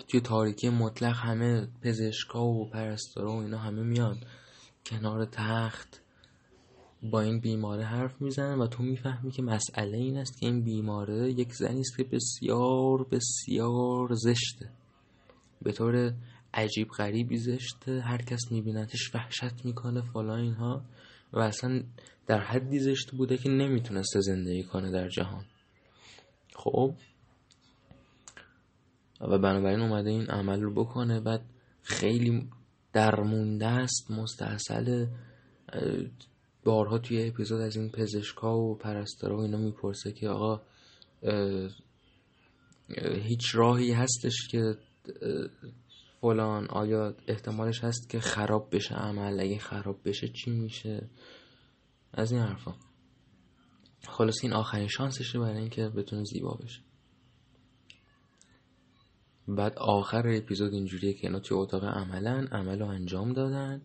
[0.08, 4.20] توی تاریکی مطلق همه پزشکا و پرستارا و اینا همه میان
[4.86, 6.02] کنار تخت
[7.04, 11.32] با این بیماره حرف می‌زنن و تو می‌فهمی که مسئله این است که این بیماره
[11.32, 14.70] یک زنی است که بسیار بسیار زشته.
[15.62, 16.14] به طور
[16.54, 20.82] عجیب غریبی زشته هر کس میبینتش وحشت می‌کنه فلان اینها.
[21.34, 21.84] و اصلا
[22.28, 25.46] در حدی زشت بوده که نمی‌تونسته زندگی کنه در جهان.
[26.56, 26.94] خب.
[29.22, 31.42] و بنابراین اومده این عمل رو بکنه بعد
[31.84, 32.50] خیلی
[32.94, 35.08] درمونده است مستحصل
[36.64, 40.62] بارها توی اپیزود از این پزشکا و پرستارا و اینا می‌پرسه که آقا
[43.22, 44.78] هیچ راهی هستش که
[46.22, 51.10] فلان آیا احتمالش هست که خراب بشه عمل؟ اگه خراب بشه چی میشه؟
[52.18, 52.76] از این حرفا.
[54.08, 56.82] خلاص این آخرین شانسشه برای اینکه بتونه زیبا بشه.
[59.48, 63.82] بعد آخر اپیزود اینجوریه که اینا توی اتاق عملا عمل رو انجام دادن.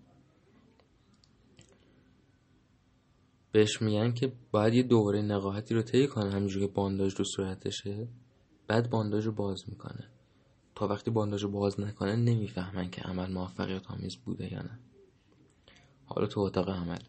[3.53, 8.09] بهش میگن که باید یه دوره نقاهتی رو طی کنه همینجوری که بانداج رو صورتشه.
[8.67, 10.09] بعد بانداج رو باز می‌کنه.
[10.75, 14.79] تا وقتی بانداج رو باز نکنه نمی‌فهمن که عمل موفقیت آمیز بوده یا نه.
[16.07, 17.03] حالا تو اتاق عمل.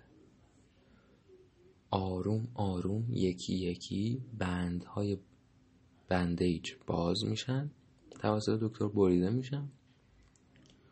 [1.94, 5.18] آروم آروم یکی یکی بندهای
[6.10, 7.72] بندیج باز میشن.
[8.22, 9.70] توسط دکتر بریده میشن.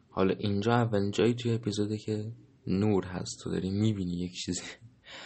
[0.10, 2.32] حالا اینجا اولین جایی توی اپیزوده که
[2.68, 3.40] نور هست.
[3.44, 4.62] تو داری می‌بینی یک چیزی.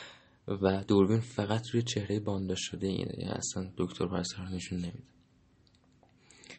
[0.64, 3.32] و دوربین فقط روی چهره بانداش شده اینه.
[3.32, 5.04] اصلا دکتر پرستار نشون نمیده.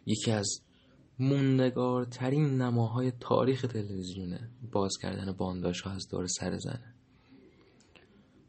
[0.07, 0.61] یکی از
[1.18, 4.50] موندگارترین نماهای تاریخ تلویزیونه.
[4.72, 6.95] باز کردن بانداش ها از دور سر زنه.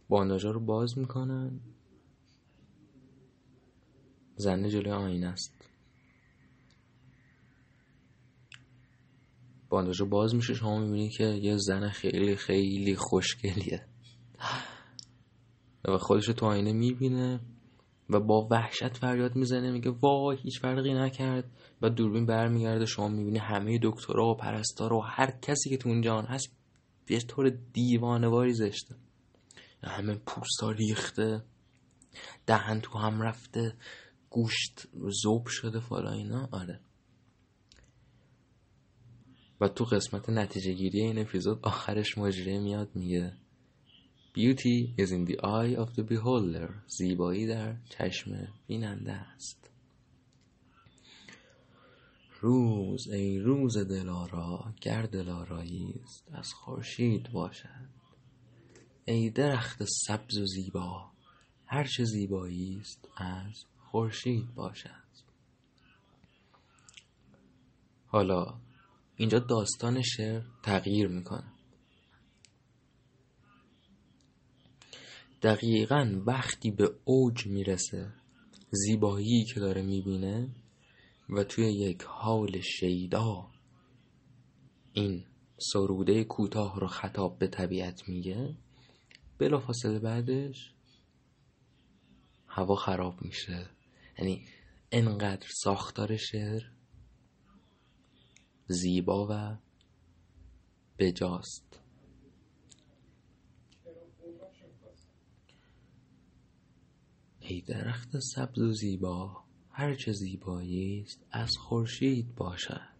[0.09, 1.59] بانداژ رو باز می‌کنن.
[4.35, 5.53] زنه جلوی آینه است.
[9.69, 13.85] بانداژ باز میشه شما می‌بینید که یه زن خیلی خیلی خوشگلیه.
[15.85, 17.39] و خودش تو آینه می‌بینه
[18.09, 21.51] و با وحشت فریاد می‌زنه میگه وای هیچ فرقی نکرد.
[21.81, 26.01] و دوربین برمیگرده شما می‌بینی همه دکترها و پرستارا و هر کسی که تو اون
[26.01, 26.57] جهان هست
[27.09, 28.95] یه طور دیوانواری زشته.
[29.83, 31.43] همه پوستا ریخته
[32.47, 33.75] دهن تو هم رفته
[34.29, 34.87] گوشت
[35.23, 36.49] زوب شده فالا اینا.
[36.51, 36.79] آره.
[39.61, 43.33] و تو قسمت نتیجه گیری این اپیزود آخرش مجره میاد میگه
[44.37, 49.71] Beauty is in the eye of the beholder زیبایی در چشم بیننده است.
[52.41, 57.96] روز ای روز دلارا گر دلارایی است از خورشید باشد.
[59.09, 61.11] ای درخت سبز و زیبا
[61.65, 65.07] هر چه زیبایی است از خورشید باشد.
[68.07, 68.59] حالا
[69.15, 71.53] اینجا داستان شعر تغییر می‌کنه.
[75.41, 78.13] دقیقا وقتی به اوج می‌رسه
[78.71, 80.55] زیبایی که داره می‌بینه
[81.29, 83.47] و توی یک حال شیدا
[84.93, 85.25] این
[85.73, 88.57] سروده کوتاه رو خطاب به طبیعت میگه
[89.39, 90.73] فاصله بعدش
[92.47, 93.69] هوا خراب میشه.
[94.19, 94.45] یعنی
[94.91, 96.63] انقدر ساختار شعر
[98.67, 99.57] زیبا و
[100.99, 101.79] بجاست.
[107.39, 112.97] ای درخت سبز و زیبا هرچه زیبایی است از خورشید باشد.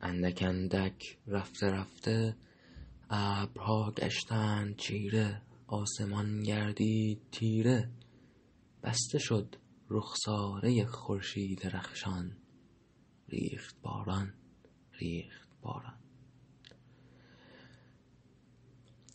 [0.00, 2.36] اندک اندک رفته رفته
[3.16, 7.90] ابرها گشتند چیره آسمان گردید تیره.
[8.82, 9.56] بسته شد
[9.90, 12.36] رخساره خورشید رخشان
[13.28, 14.34] ریخت باران
[15.00, 15.98] ریخت باران.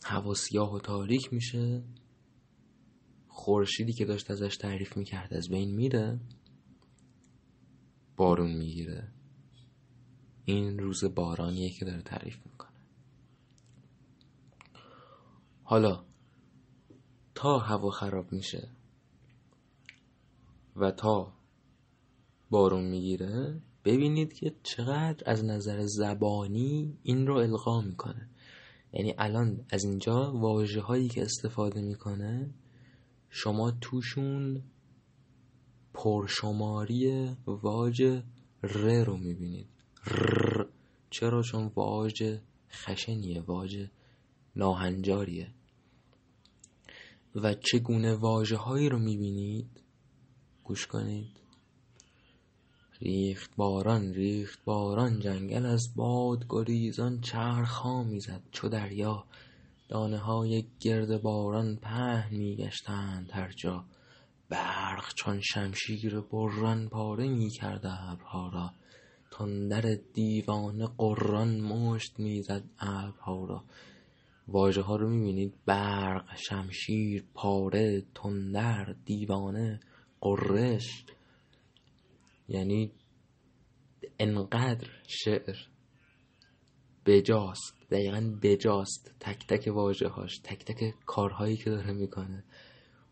[0.04, 1.84] هوا سیاه و تاریک میشه.
[3.28, 6.20] خورشیدی که داشت ازش تعریف می‌کرد از بین میره.
[8.16, 9.12] بارون می‌گیره.
[10.44, 12.69] این روز بارانیه که داره تعریف می‌کنه.
[15.70, 16.04] حالا
[17.34, 18.68] تا هوا خراب میشه
[20.76, 21.32] و تا
[22.50, 28.28] بارون می‌گیره ببینید که چقدر از نظر زبانی این رو القا می‌کنه.
[28.92, 32.54] یعنی الان از اینجا واجه هایی که استفاده می‌کنه
[33.28, 34.62] شما توشون
[35.94, 38.22] پرشماری واژه
[38.62, 39.68] ر رو می‌بینید.
[40.06, 40.64] ر
[41.10, 43.90] چرا؟ چون واژه خشنیه واژه
[44.56, 45.54] ناهنجاریه.
[47.34, 49.82] و چگونه واجه هایی رو می‌بینید؟
[50.64, 51.40] گوش کنید.
[53.00, 58.42] ریخت باران ریخت باران جنگل از باد گریزان چرخا می‌زد.
[58.52, 59.24] چو دریا
[59.88, 63.30] دانه های گرد باران پهن میگشتند.
[63.32, 63.84] هر جا
[64.48, 68.72] برق چون شمشیر بران پاره می‌کرد ابرها را
[69.32, 73.64] تندر دیوانه قران مشت می‌زد ابرها را.
[74.50, 75.54] واژه ها رو می‌بینید.
[75.66, 79.80] برق شمشیر پاره تندر دیوانه
[80.20, 81.04] قرش.
[82.48, 82.92] یعنی
[84.18, 85.56] انقدر شعر
[87.06, 87.74] بجاست.
[87.90, 89.14] دقیقا بجاست.
[89.20, 92.44] تک تک واجه هاش تک تک کارهایی که داره می‌کنه.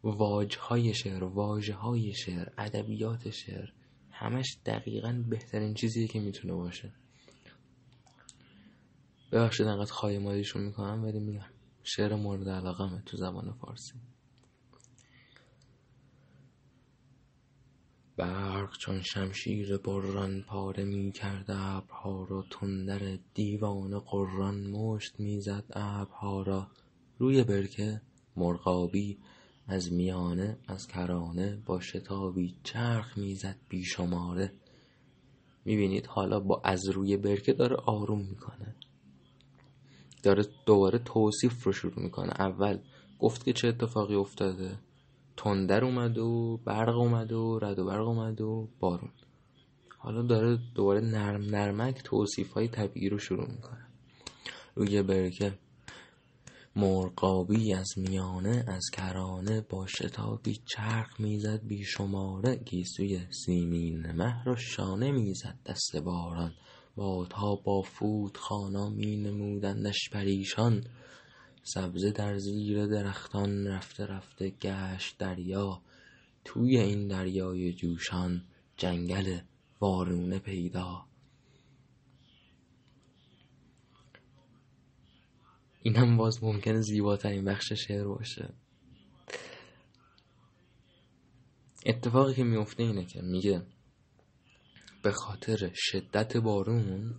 [0.03, 3.69] واجه های شعر واجه های شعر ادبیات شعر
[4.11, 6.93] همش دقیقا بهترین چیزیه که می‌تونه باشه.
[9.33, 11.51] ببخشید انقدر خواهی مالیشون می‌کنم ولی میگم
[11.83, 13.93] شعر مورد علاقمه تو زبان فارسی.
[18.17, 25.65] برق چون شمشیر بران پاره می کرد ابرها را تندر دیوان قران مشت می‌زد.
[25.71, 26.67] ابرها را
[27.19, 28.01] روی برکه
[28.37, 29.19] مرغابی
[29.67, 34.53] از میانه از کرانه با شتابی چرخ می‌زد بیشماره.
[35.65, 38.75] می‌بینید حالا با از روی برکه داره آروم می‌کنه.
[40.23, 42.33] داره دوباره توصیف رو شروع می‌کنه.
[42.39, 42.79] اول
[43.19, 44.79] گفت که چه اتفاقی افتاده.
[45.37, 49.11] تندر اومد و برق اومد و رد و برق اومد و بارون.
[49.99, 53.87] حالا داره دوباره نرم نرمک توصیف های طبیعی رو شروع می‌کنه.
[54.75, 55.59] روی برکه.
[56.77, 65.59] مرقابی از میانه از کرانه با شتابی چرخ می‌زد بیشماره گیسوی سیمین مه شانه می‌زد
[65.67, 66.53] دست باران.
[66.99, 70.85] بادها با فود خانا می نمودندش پریشان
[71.63, 75.83] سبزه در زیر درختان رفته رفته گشت دریا.
[76.45, 78.45] توی این دریای جوشان
[78.77, 79.39] جنگل
[79.81, 81.05] وارونه پیدا.
[85.83, 88.55] اینم باز ممکنه زیباترین بخش شعر باشه.
[91.87, 93.63] اتفاقی که میفته اینه که میگه
[95.09, 97.15] به خاطر شدت بارون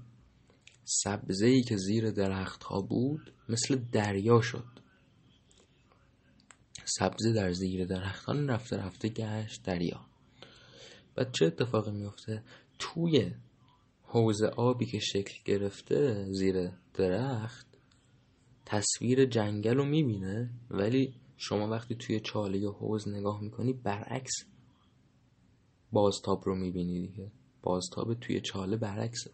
[0.84, 4.80] سبزه ای که زیر درخت ها بود مثل دریا شد.
[6.86, 10.06] سبزه در زیر درختان رفته رفته گشت دریا.
[11.18, 12.44] و چه اتفاقی میفته
[12.80, 13.32] توی
[14.04, 17.68] حوز آبی که شکل گرفته زیر درخت
[18.66, 24.34] تصویر جنگل رو می‌بینه ولی شما وقتی توی چاله یا حوز نگاه می‌کنی برعکس
[25.92, 27.32] بازتاب رو می‌بینی دیگه.
[27.62, 29.32] بازتاب توی چاله برعکسه.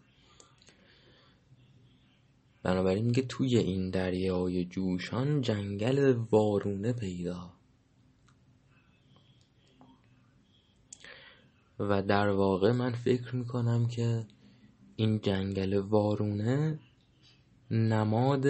[2.62, 7.52] بنابراین میگه توی این دریای جوشان جنگل وارونه پیدا.
[11.78, 14.26] و در واقع من فکر می‌کنم که
[14.96, 16.78] این جنگل وارونه
[17.70, 18.46] نماد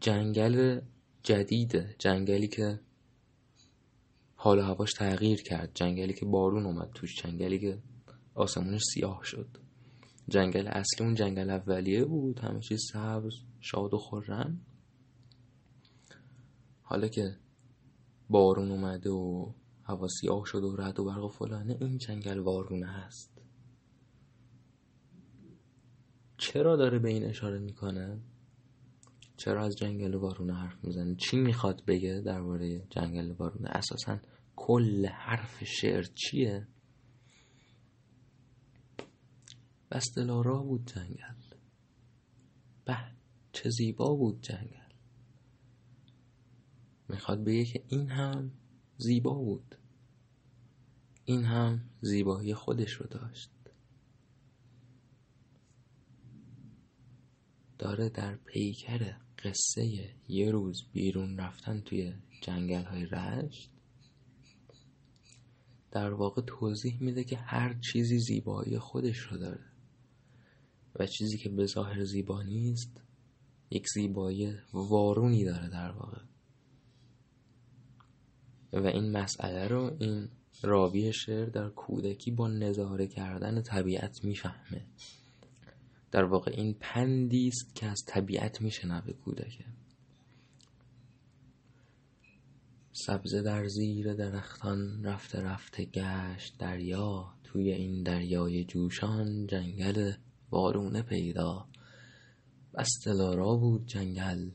[0.00, 0.80] جنگل
[1.22, 1.96] جدیده.
[1.98, 2.80] جنگلی که
[4.36, 5.70] حال هواش تغییر کرد.
[5.74, 7.22] جنگلی که بارون اومد توش.
[7.22, 7.78] جنگلی که
[8.34, 9.48] آسمونش سیاه شد.
[10.28, 12.38] جنگل اصلی اون جنگل اولیه بود.
[12.38, 14.60] همه چیز سبز شاد و خورم
[16.82, 17.36] حالا که
[18.28, 19.52] بارون اومده و
[19.84, 23.42] هوا سیاه شد و رد و برق و فلانه این جنگل وارونه هست
[26.36, 28.20] چرا داره به این اشاره می‌کنه؟
[29.36, 34.18] چرا از جنگل وارونه حرف می‌زنه؟ چی می‌خواد بگه درباره جنگل وارونه اساسا
[34.56, 36.68] کل حرف شعر چیه؟
[39.94, 41.56] بس دلارا بود جنگل.
[42.84, 42.96] به
[43.52, 44.92] چه زیبا بود جنگل.
[47.08, 48.50] می‌خواد بگه که این هم
[48.96, 49.76] زیبا بود.
[51.24, 53.50] این هم زیبایی خودش رو داشت.
[57.78, 63.70] داره در پیکر قصه یه روز بیرون رفتن توی جنگل های رشت
[65.90, 69.73] در واقع توضیح میده که هر چیزی زیبایی خودش رو داره.
[71.00, 73.00] و چیزی که به ظاهر زیبا نیست
[73.70, 76.20] یک زیبایی وارونی داره در واقع.
[78.72, 80.28] و این مسئله رو این
[80.62, 84.86] راوی شعر در کودکی با نظاره کردن طبیعت می‌فهمه.
[86.10, 89.64] در واقع این پندی است که از طبیعت میشنوه کودکه.
[92.92, 100.12] سبزه در زیر درختان رفته رفته گشت دریا توی این دریای جوشان جنگل
[100.54, 101.66] وارونه پیدا.
[102.74, 104.50] بس دلارا بود جنگل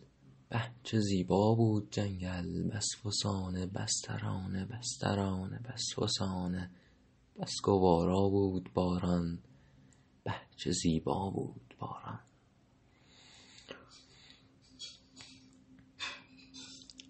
[0.50, 2.70] به چه زیبا بود جنگل.
[2.70, 6.72] بس فسانه بس ترانه بس ترانه بس فسانه
[7.40, 9.40] بس گوارا بود باران
[10.24, 12.20] به چه زیبا بود باران.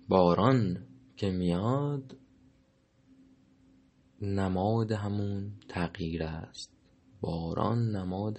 [0.07, 0.87] باران
[1.17, 2.17] که میاد
[4.21, 6.71] نماد همون تغییر است.
[7.21, 8.37] باران نماد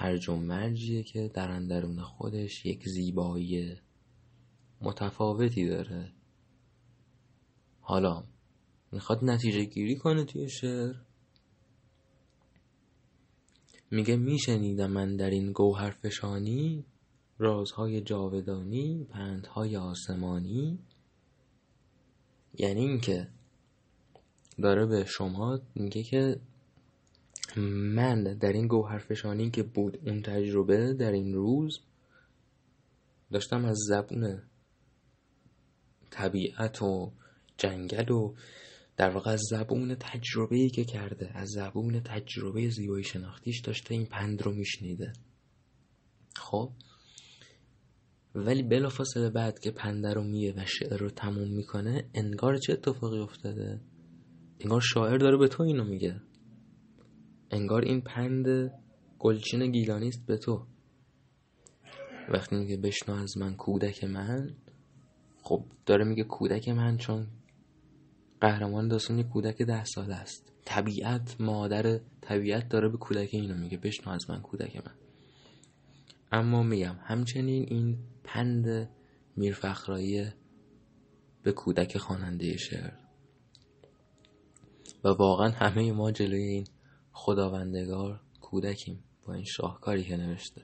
[0.00, 3.76] هرج و مرجیه که در اندرون خودش یک زیبایی
[4.80, 6.12] متفاوتی داره.
[7.80, 8.24] حالا
[8.92, 10.94] می‌خواد نتیجه گیری کنه توی شعر؟
[13.90, 16.84] میگه میشنیدم من در این گوهر فشانی
[17.38, 20.78] رازهای جاودانی پندهای آسمانی.
[22.54, 23.28] یعنی اینکه
[24.62, 26.40] داره به شما میگه که
[27.56, 31.80] من در این گوهر فشانی که بود اون تجربه در این روز
[33.32, 34.42] داشتم از زبون
[36.10, 37.12] طبیعت و
[37.58, 38.34] جنگل و
[38.96, 44.06] در واقع از زبون تجربه ای که کرده از زبون تجربه زیبایی شناختیش داشته این
[44.06, 45.12] پند رو میشنیده.
[46.36, 46.72] خب؟
[48.34, 53.18] ولی بلافاصله بعد که پنده رو میه و شعر رو تموم می‌کنه انگار چه اتفاقی
[53.18, 53.80] افتاده؟
[54.60, 56.20] انگار شاعر داره به تو اینو میگه.
[57.50, 58.72] انگار این پند
[59.18, 60.66] گلچین گیلانیست به تو.
[62.28, 64.54] وقتی میگه بشنو از من کودک من
[65.42, 67.26] خب داره میگه کودک من چون
[68.40, 70.52] قهرمان داستان کودک ده ساله است.
[70.64, 74.94] طبیعت مادر طبیعت داره به کودک اینو میگه بشنو از من کودک من.
[76.32, 78.90] اما میگم همچنین این پند
[79.36, 80.26] میرفخرایی
[81.42, 82.92] به کودک خواننده شعر.
[85.04, 86.66] و واقعا همه ما جلوی این
[87.18, 90.62] خداوندگار کودکیم با این شاهکاری که نوشته.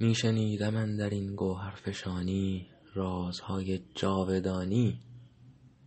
[0.00, 5.00] میشنیدم در این گوهر فشانی رازهای جاودانی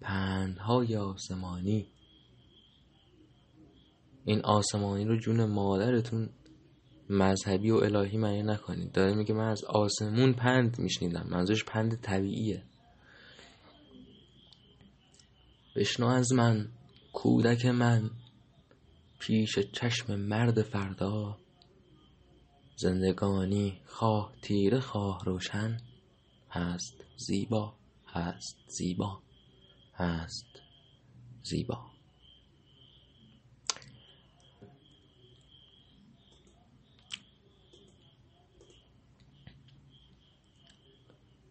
[0.01, 1.87] پندهای آسمانی.
[4.25, 6.29] این آسمانی رو جون مادرتون
[7.09, 8.91] مذهبی و الهی معنی نکنید.
[8.91, 11.27] داره میگه من از آسمون پند میشنیدم.
[11.29, 12.63] منظورش پند طبیعیه.
[15.75, 16.67] بشنو از من.
[17.17, 18.09] کودک من
[19.19, 21.37] پیش چشم مرد فردا.
[22.75, 25.77] زندگانی خواه تیره خواه روشن.
[26.49, 27.73] هست زیبا
[28.07, 29.21] هست زیبا
[29.93, 30.45] هست
[31.43, 31.85] زیبا.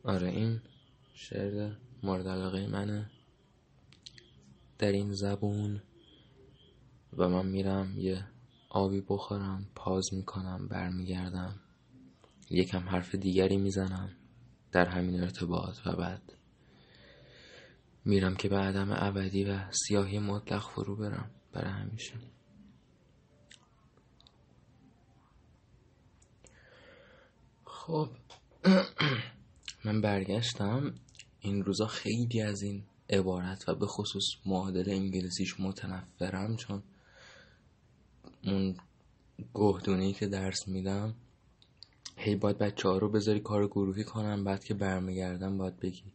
[0.04, 0.60] آره این
[1.14, 3.15] شعر مورد علاقه منه.
[4.78, 5.82] در این زبون
[7.16, 8.24] و من میرم یه
[8.70, 11.60] آبی بخورم پاز می‌کنم برمیگردم.
[12.50, 14.16] یکم حرف دیگری می‌زنم
[14.72, 16.32] در همین ارتباط و بعد
[18.04, 22.14] میرم که به عدم ابدی و سیاهی مطلق فرو برم برای همیشه.
[27.64, 28.08] خب
[29.84, 30.94] من برگشتم.
[31.40, 36.82] این روزا خیلی از این عبارت و به خصوص معادل انگلیسیش متنفرم چون
[38.44, 38.76] اون
[39.54, 41.14] گهدونی که درس میدم
[42.16, 46.12] هی باید بچه ها رو بذاری کار گروهی کنم بعد که برمیگردم باید بگی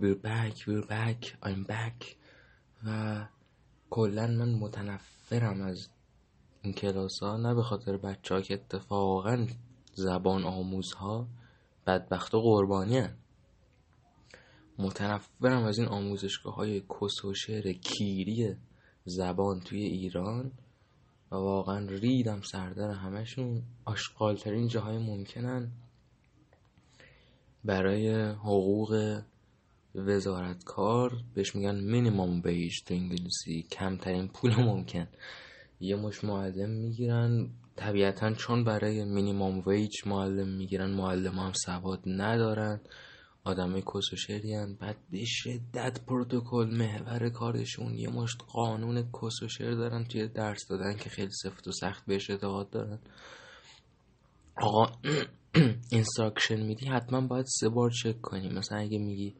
[0.00, 2.06] we're back we're back I'm back
[2.86, 3.26] و
[3.90, 5.88] کلا من متنفرم از
[6.62, 9.46] این کلاس ها نه به خاطر بچه ها که اتفاقا
[9.94, 11.28] زبان آموز ها
[11.86, 13.16] بدبخت و قربانی هن.
[14.78, 18.54] متنفرم از این آموزشگاه های کس و شعر کیری
[19.04, 20.52] زبان توی ایران
[21.32, 25.70] و واقعا ریدم سردر همشون آشغالترین جاهای ممکنن
[27.64, 29.22] برای حقوق
[29.94, 31.12] وزارتکار.
[31.34, 35.08] بهش میگن مینیمم بیج تو انگلیسی کمترین پول ممکن.
[35.80, 37.50] یه مش معلم می‌گیرن.
[37.76, 42.80] طبیعتا چون برای مینیمم ویج معلم می‌گیرن معلم هم سواد ندارن.
[43.46, 50.04] آدمای کس و بعد به شدت پروتکل محور کارشون یه مشت قانون کس و دارن
[50.04, 52.98] توی درس دادن که خیلی سفت و سخت بهش اعتقاد دارن.
[54.56, 54.92] آقا
[55.92, 58.48] instruction میدی؟ حتما باید سه بار چک کنی.
[58.48, 59.34] مثلا اگه میگی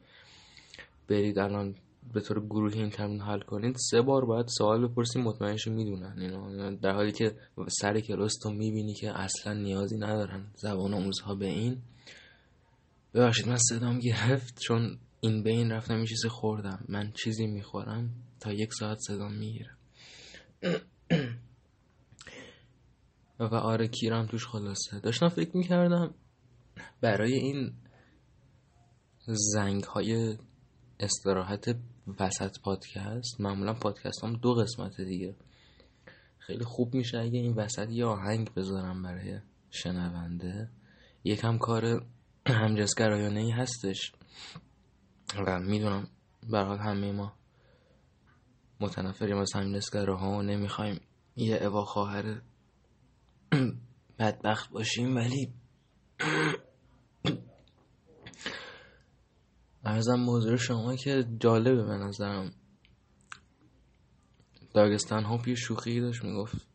[1.07, 1.75] برید الان
[2.13, 6.19] به طور گروهی این تمرین حل کنید سه بار باید سوال بپرسی مطمئنش می‌دونن.
[6.19, 7.35] اینو در حالی که
[7.81, 11.77] سر کلاس تو می‌بینی که اصلا نیازی ندارن زبان آموزها به این.
[13.13, 16.85] ببخشید من صدام گرفت چون این بین رفتم یه چیزی خوردم.
[16.89, 19.71] من چیزی می‌خورم تا یک ساعت صدام می‌گیره.
[23.39, 24.99] و آره کیرم توش خلاصه.
[24.99, 26.13] داشتم فکر می‌کردم
[27.01, 27.73] برای این
[29.27, 30.37] زنگ های
[30.99, 31.75] استراحت
[32.19, 35.35] وسط پادکست معمولا پادکست هم دو قسمت دیگه.
[36.37, 39.39] خیلی خوب میشه اگه این وسط یه آهنگ بذارم برای
[39.69, 40.69] شنونده.
[41.23, 42.05] یکم کار
[42.53, 44.11] همجنسگرایانه ای هستش.
[45.47, 46.07] و می‌دونم
[46.49, 47.33] برحال همه ما
[48.79, 51.01] متنفریم از همجنسگراها و نمی‌خوایم
[51.35, 52.41] یه اوا خواهر
[54.19, 55.53] بدبخت باشیم ولی
[59.83, 62.51] ارزم موضوع شما که جالبه به نظرم.
[64.73, 66.67] داگستان هاپ یه شوخی داشت می‌گفت.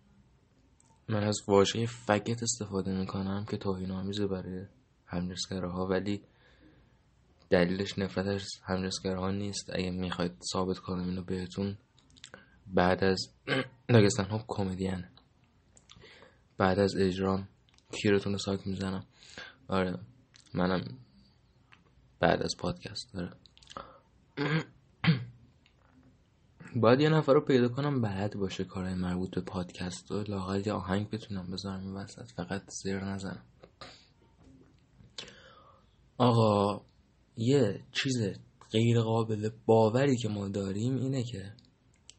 [1.09, 4.67] من از واژه فگت استفاده می‌کنم که توهین آمیزه برای
[5.13, 6.23] همجنسگراها ولی
[7.51, 9.71] دلیلش نفرت از همجنسگراها نیست.
[9.73, 11.77] اگه می‌خواید ثابت کنم اینو بهتون
[12.67, 13.33] بعد از
[13.89, 15.05] داگستان ها کمدین.
[16.59, 17.49] بعد از اجرام
[17.93, 19.07] کیرتون رو ساک می‌زنم.
[19.69, 19.99] آره
[20.55, 20.99] منم
[22.21, 23.33] بعد از پادکست داره
[26.77, 30.11] باید یه نفر رو پیدا کنم بعد باشه کارهای مربوط به پادکست.
[30.11, 32.31] و لاغل یه آهنگ بتونم بذارم این وسط.
[32.37, 33.43] فقط زیر نزنم.
[36.19, 36.85] آقا
[37.37, 38.17] یه چیز
[38.71, 41.53] غیر قابل باوری که ما داریم اینه که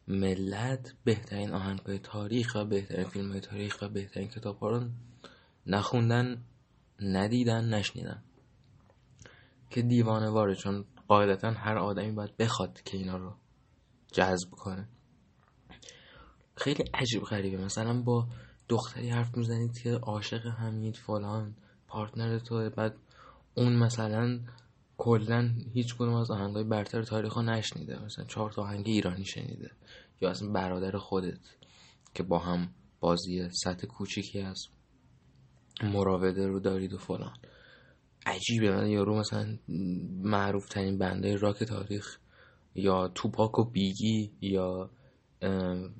[0.08, 4.88] ملت بهترین آهنگهای تاریخ و بهترین فیلم های تاریخ و بهترین کتاب رو
[5.66, 6.44] نخوندن
[7.00, 8.22] ندیدن نشنیدن.
[9.70, 13.34] که دیوانه واره چون قاعدتا هر آدمی باید بخواد که اینا رو
[14.12, 14.88] جذب کنه.
[16.56, 17.64] خیلی عجیب غریبه.
[17.64, 18.28] مثلا با
[18.68, 21.56] دختری حرف می‌زنید که عاشق همید فلان
[21.88, 22.96] پارتنر تو بعد
[23.54, 24.40] اون مثلا
[24.96, 28.04] کلا هیچ کنم از آهنگای برتر تاریخ نشنیده.
[28.04, 29.70] مثلا چهار تا آهنگ ایرانی شنیده.
[30.20, 31.38] یا اصلا برادر خودت
[32.14, 32.68] که با هم
[33.00, 34.68] بازی سطح کوچیکی هست
[35.82, 37.36] مراوده رو دارید و فلان.
[38.26, 38.70] عجیبه.
[38.70, 39.58] من یارو مثلا
[40.22, 42.18] معروف ترین بنده راک تاریخ
[42.74, 44.90] یا توپاک و بیگی یا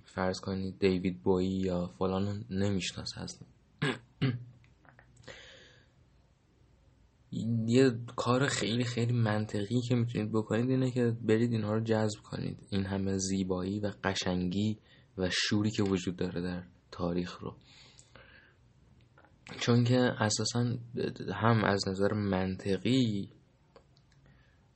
[0.05, 3.49] فرض کنید دیوید بویی یا فلان نمی‌شناسه اصلا.
[7.67, 12.59] یه کار خیلی خیلی منطقی که می‌تونید بکنید اینه که برید اینها رو جذب کنید.
[12.71, 14.79] این همه زیبایی و قشنگی
[15.19, 17.55] و شوری که وجود داره در تاریخ رو.
[19.61, 20.79] چون که اساسا
[21.35, 23.29] هم از نظر منطقی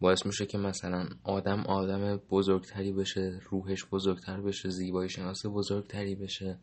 [0.01, 6.59] باعث میشه که مثلا آدم آدم بزرگتری بشه روحش بزرگتر بشه زیبایی شناس بزرگتری بشه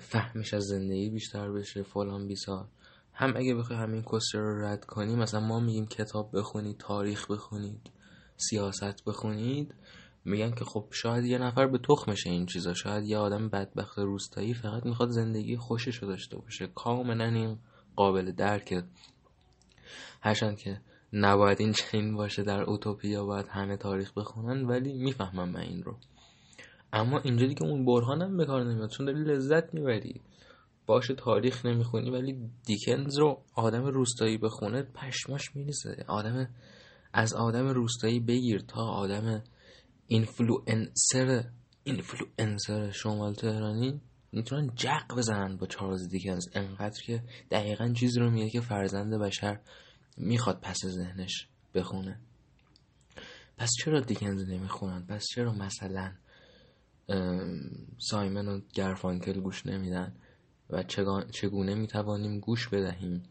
[0.00, 2.68] فهمش از زندگی بیشتر بشه فلان بیسار.
[3.18, 7.90] هم اگه بخوای همین کسر رو رد کنی مثلا ما میگیم کتاب بخونید تاریخ بخونید
[8.36, 9.74] سیاست بخونید
[10.24, 12.74] میگن که خب شاید یه نفر به تخمشه این چیزا.
[12.74, 16.66] شاید یه آدم بدبخت روستایی فقط می‌خواد زندگی خوشش رو داشته باشه.
[16.66, 17.58] کاملا این
[17.96, 18.82] قابل درکه.
[20.20, 20.80] هرچند که
[21.12, 25.96] نباید این چنین باشه در اوتوپیا باید همه تاریخ بخونن ولی می‌فهمم من این رو.
[26.92, 28.90] اما اینجا دیگه اون برهانم به کار نمیاد.
[28.90, 30.20] چون داری لذت می‌بری.
[30.86, 36.04] باشه تاریخ نمی‌خونی ولی دیکنز رو آدم روستایی بخونه پشماش میریزه.
[36.08, 36.48] آدم
[37.12, 39.42] از آدم روستایی بگیر تا آدم
[40.06, 41.44] اینفلوئنسر
[41.84, 44.00] اینفلوئنسر شمال تهرانی
[44.32, 46.48] می‌تونن جق بزنن با چارلز دیکنز.
[46.52, 49.60] انقدر که دقیقا چیزی رو میگه که فرزند بشر
[50.16, 52.20] می‌خواد پس ذهنش بخونه.
[53.58, 56.12] پس چرا دیکنز نمی‌خونن؟ پس چرا مثلا
[57.98, 60.16] سایمن و گارفانکل گوش نمیدن؟
[60.70, 60.82] و
[61.32, 63.22] چگونه می‌توانیم گوش بدهیم؟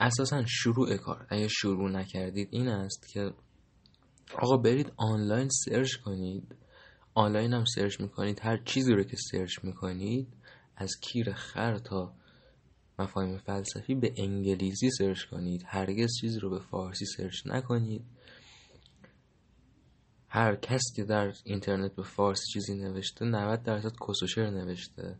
[0.00, 1.26] اساسا شروع کار.
[1.30, 3.32] اگه شروع نکردید این است که
[4.38, 6.56] آقا برید آنلاین search کنید.
[7.14, 8.40] آنلاین هم search می‌کنید.
[8.42, 10.28] هر چیزی رو که search می‌کنید
[10.76, 12.14] از کیر خر تا
[12.98, 15.62] مفاهیم فلسفی به انگلیسی search کنید.
[15.66, 18.04] هرگز چیزی رو به فارسی search نکنید.
[20.28, 25.18] هر کس که در اینترنت به فارسی چیزی نوشته 90 درصد کسوشر نوشته.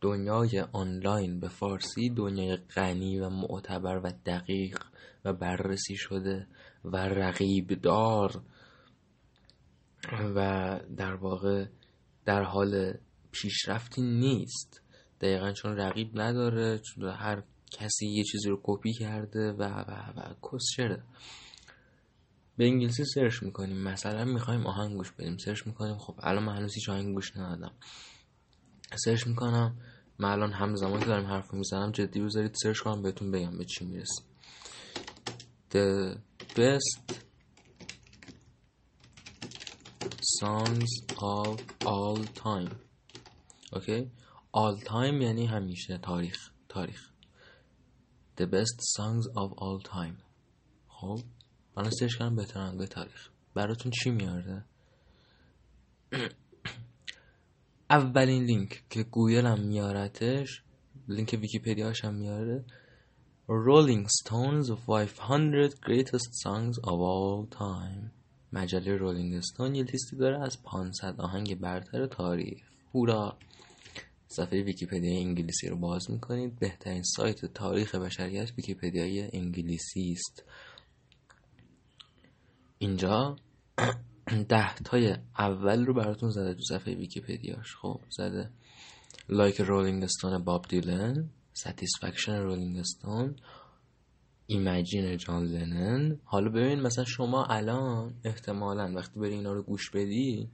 [0.00, 4.78] دنیای آنلاین به فارسی دنیای غنی و معتبر و دقیق
[5.24, 6.46] و بررسی شده
[6.84, 8.42] و رقیب دار
[10.34, 11.66] و در واقع
[12.24, 12.94] در حال
[13.32, 14.82] پیشرفتی نیست.
[15.20, 20.34] دقیقا چون رقیب نداره چون هر کسی یه چیزی رو کپی کرده و و و
[20.52, 21.02] کسچره
[22.56, 23.82] به انگلیسی search می‌کنیم.
[23.82, 25.36] مثلا می‌خوایم آهنگ گوش بدیم.
[25.36, 25.98] search می‌کنیم.
[25.98, 27.72] خب الان من هنوز هیچ آهنگ ندادم.
[28.94, 29.76] search می‌کنم.
[30.18, 33.84] من الان همزمان که دارم حرف می‌زنم جدی بذارید search کنم بهتون بگم به چی
[33.84, 34.26] می‌رسیم
[35.70, 36.18] The
[36.54, 37.20] best
[40.40, 42.72] songs of all time.
[43.72, 44.10] OK
[44.56, 45.98] all time یعنی همیشه.
[45.98, 46.50] تاریخ.
[46.68, 47.10] تاریخ.
[48.40, 50.22] The best songs of all time.
[50.88, 51.18] خب؟
[51.76, 53.30] من search کنم بهترین تاریخ.
[53.54, 54.64] براتون چی میاره
[57.90, 60.62] اولین لینک که گوگل هم میارتش
[61.08, 62.64] لینک ویکیپدیاش هم میاره
[63.48, 68.10] Rolling Stones 500 Greatest Songs of All Time.
[68.52, 72.62] مجله رولینگ استون یه لیستی داره از 500 آهنگ برتر تاریخ.
[72.94, 73.38] هورا!
[74.28, 76.58] صفحه ویکیپدیا انگلیسی رو باز می‌کنید.
[76.58, 80.44] بهترین سایت تاریخ بشریت ویکیپدیای انگلیسی است.
[82.78, 83.36] اینجا
[84.48, 87.76] ده تای اول رو براتون زده تو صفحه ویکیپدیاش.
[87.76, 88.50] خب زده
[89.28, 93.36] Like a Rolling Stone باب دیلن Satisfaction رولینگ استون
[94.46, 100.48] Imagine جان لنن حالا ببین مثلا شما الان احتمالا وقتی بری اینا رو گوش بدی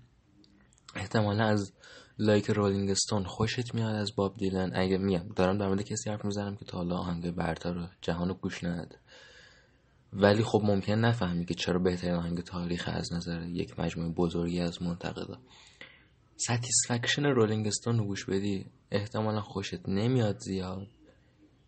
[0.95, 1.73] احتمالا از
[2.19, 6.11] Like a Rolling Stone خوشت میاد از باب دیلن اگه میگم دارم در مورد کسی
[6.11, 8.97] حرف می‌زنم که تا حالا آهنگ برتر جهان رو گوش نده
[10.13, 14.83] ولی خب ممکن نفهمی که چرا بهترین آهنگ تاریخ از نظر یک مجموعه بزرگی از
[14.83, 15.39] منتقدا
[16.37, 20.87] Satisfaction رولینگ استون رو گوش بدی احتمالا خوشت نمیاد زیاد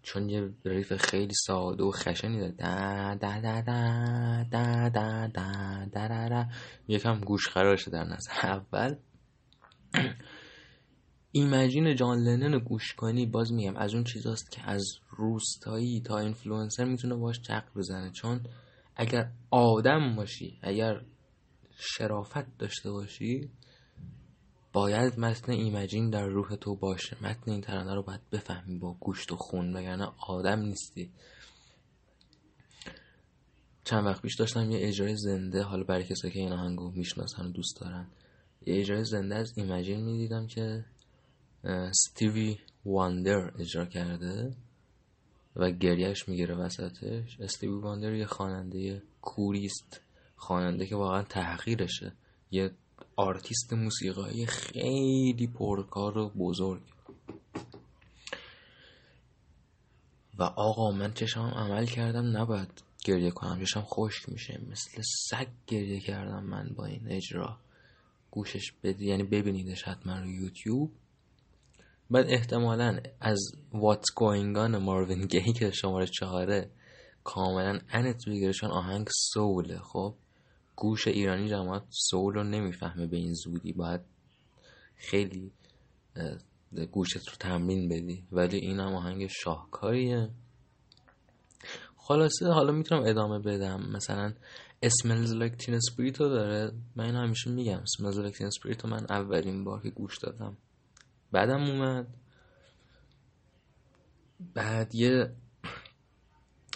[0.02, 2.52] چون یه riff خیلی ساده و خشنی داره.
[2.52, 3.14] دا
[6.88, 8.32] یکم گوش خراشه در نظر.
[8.42, 8.96] اول
[11.36, 16.84] Imagine جان لنن گوش کنی باز میگم از اون چیزاست که از روستایی تا اینفلوئنسر
[16.84, 18.10] می‌تونه باش جق بزنه.
[18.10, 18.40] چون
[18.96, 21.00] اگر آدم باشی اگر
[21.76, 23.50] شرافت داشته باشی
[24.72, 27.16] باید متن Imagine در روح تو باشه.
[27.22, 31.10] متن این ترانه رو باید بفهمی با گوشت و خون وگرنه آدم نیستی.
[33.84, 37.52] چند وقت پیش داشتم یه اجرای زنده حالا برای کسایی که این آهنگو می‌شناسن و
[37.52, 38.06] دوست دارن
[38.66, 40.84] یه اجرای زنده از Imagine می‌دیدم که
[41.92, 44.56] استیوی واندر اجرا کرده
[45.56, 47.40] و گریهش می‌گیره وسطش.
[47.40, 50.00] استیوی واندر یه خواننده کوریست
[50.36, 52.12] خواننده که واقعا تحقیرشه.
[52.50, 52.70] یه
[53.16, 56.82] آرتیست موسیقایی خیلی پرکار و بزرگ.
[60.38, 63.60] و آقا من چشم عمل کردم نباید گریه کنم.
[63.60, 64.60] چشم خشک میشه.
[64.70, 67.58] مثل سگ گریه کردم من با این اجرا.
[68.30, 70.90] گوشش بدی یعنی ببینیدش حتما رو یوتیوب.
[72.10, 76.70] بعد احتمالا از What's Going On ماروین گی که شماره چهاره
[77.24, 79.78] کاملا انت بگیره چون آهنگ سوله.
[79.78, 80.14] خب
[80.76, 83.72] گوش ایرانی جماعت سول رو نمی‌فهمه به این زودی.
[83.72, 84.00] باید
[84.96, 85.52] خیلی
[86.92, 88.24] گوشت رو تمرین بدی.
[88.32, 90.30] ولی این هم آهنگ شاهکاریه.
[91.96, 93.90] خلاصه حالا می‌تونم ادامه بدم.
[93.94, 94.32] مثلا
[94.84, 95.80] Smells Like Teen
[96.18, 96.72] رو داره.
[96.96, 97.82] من این همیشه میگم.
[97.84, 100.56] Smells Like Teen رو من اولین بار که گوش دادم.
[101.34, 102.06] بعدم اومد.
[104.54, 105.32] بعد یه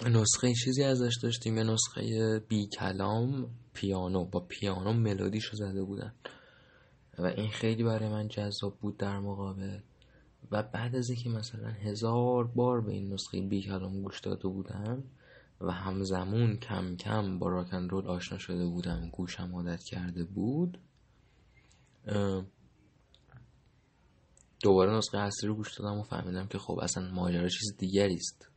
[0.07, 4.25] نسخه چیزی ازش داشتیم یه نسخه بی کلام پیانو.
[4.25, 6.15] با پیانو ملودیشو زده بودن.
[7.19, 9.79] و این خیلی برای من جذاب بود در مقابل.
[10.51, 15.05] و بعد از اینکه مثلا هزار بار به این نسخه بی کلام گوش داده بودم
[15.61, 20.79] و همزمون کم کم با راکن رول آشنا شده بودم گوشم عادت کرده بود
[24.61, 28.51] دوباره نسخه اصلی رو گوش دادم و فهمیدم که خب اصلا ماجرا چیز دیگری است.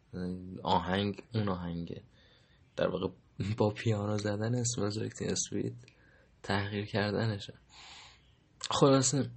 [0.64, 2.04] آهنگ اون آهنگه.
[2.76, 3.08] در واقع
[3.58, 5.74] با پیانو زدن اسم رکتین اسپریت
[6.44, 7.54] تغییر کردنشه.
[8.70, 9.30] خلاصه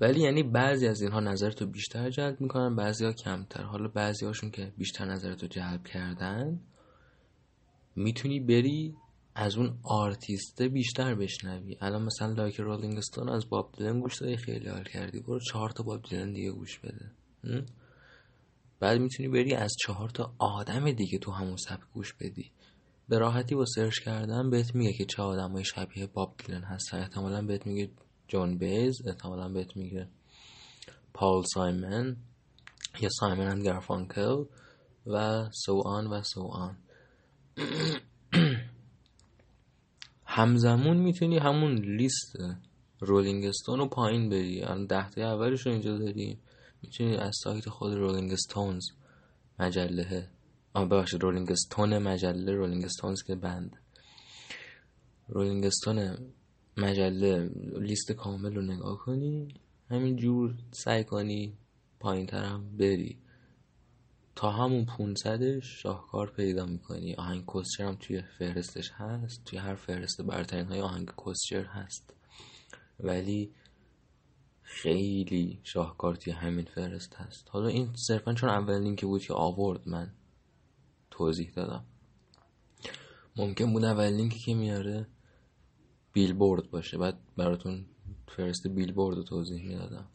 [0.00, 3.62] ولی یعنی بعضی از اینها نظرتو بیشتر جلب می‌کنن بعضی ها کمتر.
[3.62, 6.60] حالا بعضی هاشون که بیشتر نظرتو جلب کردن
[7.96, 8.96] می‌تونی بری
[9.40, 11.76] از اون آرتیسته بیشتر بشنوی.
[11.80, 15.20] الان مثلا Like a Rolling Stone از باب دیلن گوش دادی خیلی حال کردی.
[15.20, 17.10] برو چهار تا باب دیلن دیگه گوش بده.
[18.80, 22.50] بعد می‌تونی بری از چهار تا آدم دیگه تو همون سبک گوش بدی.
[23.08, 26.98] به راحتی با search کردن بهت میگه که چه آدمای شبیه باب دیلن هستن.
[26.98, 27.90] احتمالا بهت میگه
[28.28, 30.08] جون بائز احتمالا بهت میگه
[31.14, 32.16] پال سایمن
[33.00, 34.44] یا سایمن اند گارفانکل
[35.06, 36.76] and so on and so on
[40.32, 42.36] همزمون می‌تونی همون لیست
[43.00, 44.62] رولینگ استون رو پایین بری.
[44.62, 46.38] الان ده تا اولش رو اینجا داریم
[46.82, 48.84] می‌تونی از سایت خود رولینگ استونز
[49.58, 50.28] مجله
[50.74, 53.76] آه ببخشید رولینگ استون مجله رولینگ استونز که band.
[55.28, 56.16] رولینگ استون
[56.76, 57.50] مجله
[57.80, 59.48] لیست کامل رو نگاه کنی.
[59.90, 61.58] همین جور سعی کنی
[62.00, 63.18] پایین ترم بری.
[64.40, 67.14] تا همون 500 شاهکار پیدا می‌کنی.
[67.14, 69.44] آهنگ کسشر هم توی فهرستش هست.
[69.44, 72.14] توی هر فهرست برترین های آهنگ کسشر هست.
[73.00, 73.52] ولی
[74.62, 77.48] خیلی شاهکار توی همین فهرست هست.
[77.50, 80.12] حالا این صرفا چون اول لینک بود که آورد من
[81.10, 81.84] توضیح دادم.
[83.36, 85.06] ممکن بود اول لینکی که میاره
[86.12, 86.98] بیلبورد باشه.
[86.98, 87.86] بعد براتون
[88.28, 90.08] فرست بیلبورد رو توضیح می‌دادم.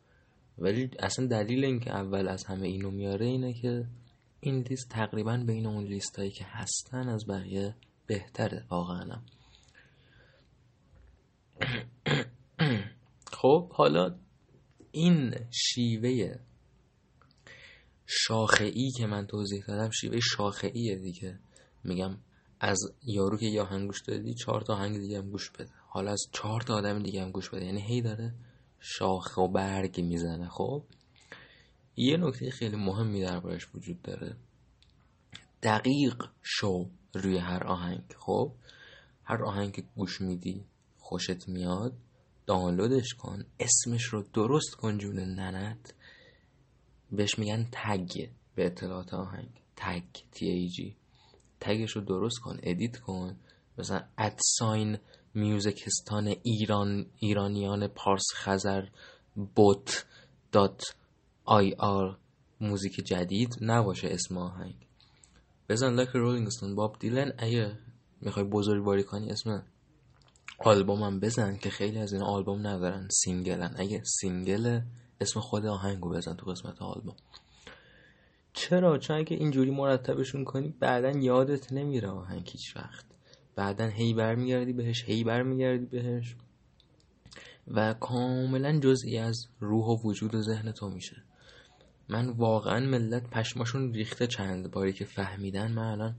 [0.57, 3.87] ولی اصلا دلیل اینکه اول از همه اینو میاره اینه که
[4.45, 7.75] این لیست تقریبا بین اون لیست هایی که هستن از بقیه
[8.07, 9.21] بهتره واقعا.
[13.37, 14.15] خب حالا
[14.91, 16.35] این شیوه
[18.05, 21.39] شاخه ای که من توضیح دادم شیوه شاخه ایه دیگه.
[21.83, 22.17] میگم
[22.59, 25.71] از یارو که یا هنگ گوش دادی چهار تا هنگ دیگه هم گوش بده.
[25.87, 27.65] حالا از چهار تا آدم دیگه هم گوش بده.
[27.65, 28.35] یعنی هی داره
[28.79, 30.83] شاخه و برگ می‌زنه خب؟
[31.95, 34.35] یه نکته خیلی مهمی دربارش وجود داره.
[35.63, 38.51] دقیق شو روی هر آهنگ خب؟
[39.23, 40.65] هر آهنگ که گوش میدی
[40.97, 41.93] خوشت میاد
[42.45, 45.93] دانلودش کن اسمش رو درست کن جون ننت.
[47.11, 49.49] بهش میگن tag به اطلاعات آهنگ.
[49.75, 50.95] tag T A G
[51.59, 53.35] tag ش رو درست کن edit کن.
[53.77, 54.97] مثلا ات ساین
[55.33, 58.85] موزیکستان ایران ایرانیان پارس خزر
[59.55, 60.05] بوت
[60.51, 60.83] dot
[61.45, 62.17] IR
[62.61, 64.75] موزیک جدید نباشه اسم آهنگ.
[65.69, 67.33] بزن Like a Rolling Stone باب دیلن.
[67.37, 67.77] اگه
[68.21, 69.63] می‌خوای بزرگواری کنی اسم
[70.59, 73.75] آلبومم بزن که خیلی از این آلبوم ندارن single ن.
[73.77, 74.81] اگه single
[75.21, 77.15] اسم خود آهنگو بزن تو قسمت آلبوم.
[78.53, 83.05] چرا؟ چون اگه اینجوری مرتبشون کنی بعدا یادت نمیره آهنگ هیچ وقت.
[83.55, 86.35] بعدا هی برمیگردی بهش هی برمیگردی بهش.
[87.67, 91.23] و کاملا جزئی از روح و وجود و ذهن تو میشه.
[92.09, 96.15] من واقعا ملت پشماشون ریخته چند باری که فهمیدن من الان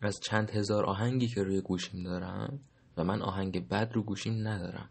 [0.00, 2.60] از چند هزار آهنگی که روی گوشیم دارم
[2.96, 4.88] و من آهنگ بد رو گوشیم ندارم.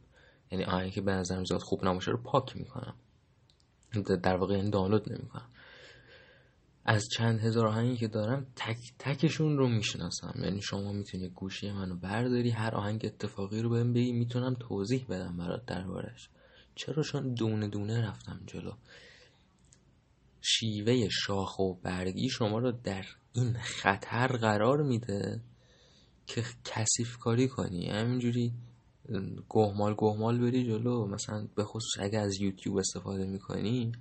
[0.51, 2.95] یعنی آهنگی که به نظرم زیاد خوب نباشه رو پاک می‌کنم.
[4.23, 5.49] در واقع این دانلود نمی‌کنم.
[6.85, 10.33] از چند هزار آهنگی که دارم تک تکشون رو می‌شناسم.
[10.43, 15.37] یعنی شما می‌تونی گوشی منو برداری هر آهنگ اتفاقی رو بهم بگی می‌تونم توضیح بدم
[15.37, 16.29] برات دربارش.
[16.75, 18.71] چرا چون دونه دونه رفتم جلو؟
[20.41, 25.41] شیوه شاخ و برگی شما رو در این خطر قرار میده
[26.25, 27.89] که کثیف کاری کنی.
[27.89, 28.53] همینجوری
[29.49, 31.07] گهمال گهمال بری جلو.
[31.07, 33.91] مثلا به خصوص اگه از یوتیوب استفاده می‌کنی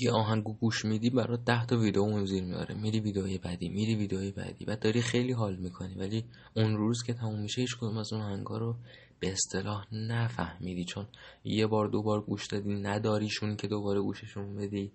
[0.00, 3.94] یه آهنگو گوش میدی برات ده تا ویدیو اون زیر میاره میری ویدیوهای بعدی میری
[3.94, 4.64] ویدیوهای بعدی.
[4.64, 5.94] بعد داری خیلی حال می‌کنی.
[5.94, 6.24] ولی
[6.56, 8.76] اون روز که تموم میشه هیچ کدوم از اون آهنگا رو
[9.24, 11.06] به اصطلاح نفهمیدی چون
[11.44, 14.92] یه بار دو بار گوش دادی نداریشون که دوباره گوششون بدی.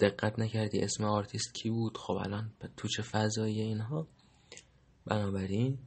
[0.00, 4.06] دقت نکردی اسم آرتیست کی بود؟ خب الان تو چه فضایی اینها؟
[5.06, 5.78] بنابراین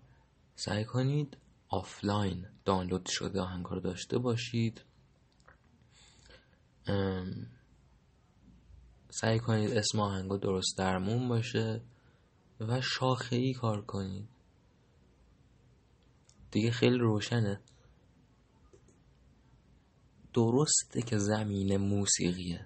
[0.55, 1.37] سعی کنید
[1.69, 4.81] offline download شده آهنگا رو داشته باشید.
[9.09, 11.81] سعی کنید اسم آهنگا درست درمون باشه
[12.59, 14.36] و شاخه ای کار کنید.
[16.51, 17.61] دیگه خیلی روشنه.
[20.33, 22.65] درسته که زمین موسیقیه.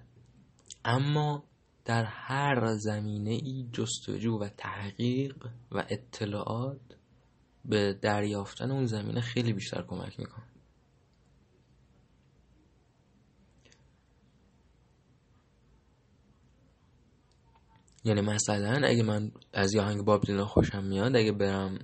[0.84, 1.44] اما
[1.84, 6.80] در هر زمینه ای جستجو و تحقیق و اطلاعات
[7.64, 10.46] به دریافتن اون زمینه خیلی بیشتر کمک می‌کنه.
[18.04, 21.78] یعنی مثلا اگه من از یه آهنگ باب دیلان خوشم میاد اگه برم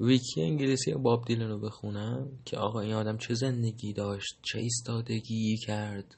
[0.00, 5.56] ویکی انگلیسی باب دیلان رو بخونم که آقا این آدم چه زندگی داشت چه ایستادگی
[5.56, 6.16] کرد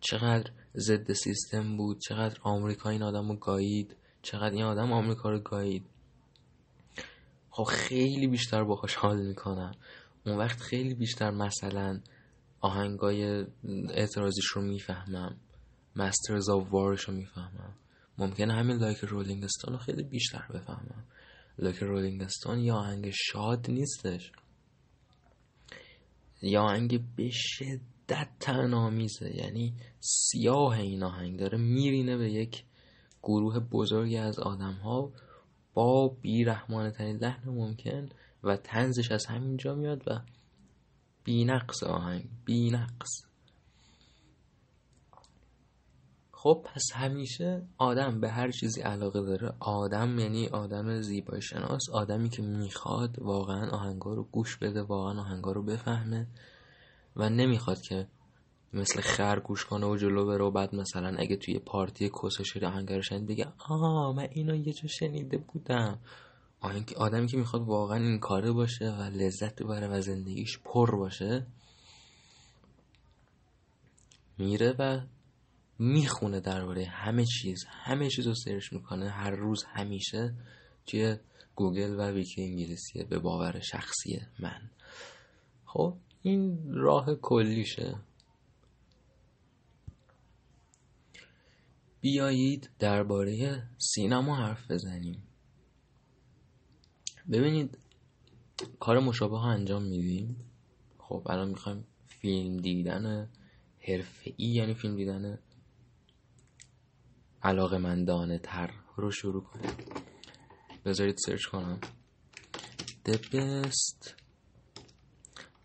[0.00, 5.38] چقدر ضد سیستم بود چقدر آمریکا این آدم رو گایید چقدر این آدم آمریکا رو
[5.38, 5.86] گایید.
[7.50, 9.74] خب خیلی بیشتر باهاش حال می‌کنم.
[10.26, 12.00] اون وقت خیلی بیشتر مثلا
[12.60, 13.46] آهنگای
[13.88, 15.36] اعتراضیش رو می‌فهمم
[15.96, 17.74] Masters of War ش رو می‌فهمم.
[18.18, 21.04] ممکنه همین Like a Rolling Stone رو خیلی بیشتر بفهمم.
[21.58, 24.32] Like a Rolling Stone یه آهنگ شاد نیستش.
[26.42, 32.64] یه آهنگ به شدت طعنه‌آمیزه یعنی سیاه این آهنگ داره میرینه به یک
[33.22, 35.12] گروه بزرگی از آدم ها
[35.74, 38.08] با بیرحمانه ترین لحن ممکن
[38.42, 40.20] و تنزش از همینجا میاد و
[41.24, 43.27] بینقص آهنگ بینقص.
[46.40, 49.52] خب پس همیشه آدم به هر چیزی علاقه داره.
[49.60, 55.52] آدم یعنی آدم زیبایی شناس آدمی که می‌خواد واقعا آهنگا رو گوش بده واقعا آهنگا
[55.52, 56.26] رو بفهمه
[57.16, 58.06] و نمی‌خواد که
[58.72, 62.92] مثل خر گوش کنه و جلو بره و بعد مثلا اگه توی پارتی کسشری آهنگ
[62.92, 65.98] رو شنید بگه آه من اینو یه جا شنیده بودم.
[66.96, 71.46] آدمی که می‌خواد واقعا این کاره باشه و لذت ببره و زندگیش پر باشه
[74.38, 75.00] میره و
[75.78, 77.64] می‌خونه درباره همه چیز.
[77.68, 79.08] همه چیز رو سرچ می‌کنه.
[79.08, 80.34] هر روز همیشه
[80.86, 81.16] توی
[81.54, 83.04] گوگل و ویکی انگلیسیه.
[83.04, 84.70] به باور شخصی من.
[85.64, 87.96] خب این راه کلیشه.
[92.00, 95.22] بیایید درباره سینما حرف بزنیم.
[97.32, 97.78] ببینید
[98.80, 100.36] کار مشابه ها انجام میدیم.
[100.98, 103.28] خب الان می‌خوایم فیلم دیدن
[103.88, 105.38] حرفه‌ای یعنی فیلم دیدن
[107.42, 109.76] علاقه مندانه تر رو شروع کنیم
[110.84, 111.80] بذارید سرچ کنم
[113.08, 114.14] The best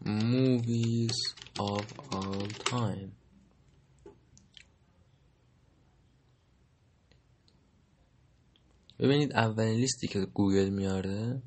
[0.05, 1.17] movies
[1.59, 3.11] of all time
[8.99, 11.41] ببینید اولین لیستی که گوگل میاره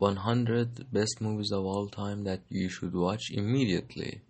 [0.00, 4.23] 100 best movies of all time that you should watch immediately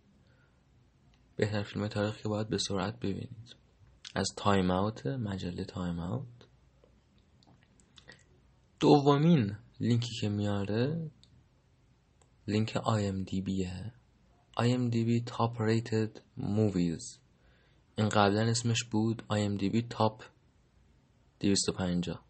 [1.37, 3.65] بهتر فیلم تاریخ که باید به سرعت ببینید.
[4.15, 6.27] از تایم اوت مجله تایم اوت
[8.81, 11.11] دومین لینکی که میاره
[12.49, 13.93] لینک آی ام دی بیه
[14.57, 17.19] آی ام دی بی تاپ ریتد موویز
[17.97, 20.25] این قبلا اسمش بود IMDb Top
[21.41, 22.25] 250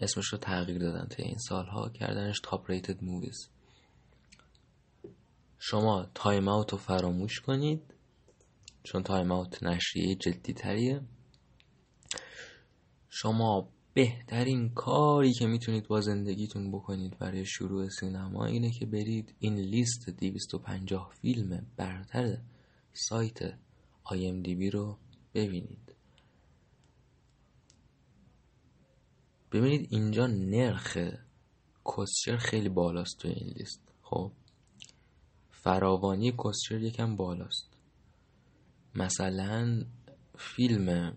[0.00, 3.48] اسمش رو تغییر دادن تا این سالها کردنش Top Rated Movies
[5.62, 7.94] شما تایم اوت رو فراموش کنید
[8.82, 11.00] چون تایم اوت نشریه جدی تریه
[13.08, 19.54] شما بهترین کاری که می‌تونید با زندگیتون بکنید برای شروع سینما اینه که برید این
[19.54, 22.38] لیست 250 فیلم برتر
[22.92, 23.38] سایت
[24.06, 24.98] IMDb رو
[25.34, 25.94] ببینید.
[29.52, 30.98] ببینید اینجا نرخ
[31.96, 33.82] کسچر خیلی بالاست تو این لیست.
[34.02, 34.32] خب
[35.62, 37.76] فراوانی کسچر یکم بالاست.
[38.94, 39.84] مثلا
[40.38, 41.16] فیلم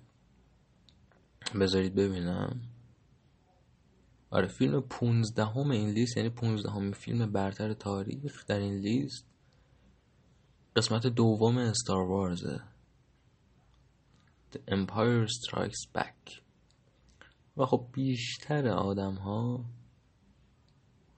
[1.60, 2.62] بذارید ببینم.
[4.30, 9.26] آره فیلم پونزدهم این لیست یعنی پونزدهم فیلم برتر تاریخ در این لیست
[10.76, 12.62] قسمت دوم استار وارزه.
[14.52, 16.44] The Empire Strikes Back.
[17.58, 19.66] و خب بیشتر آدم ها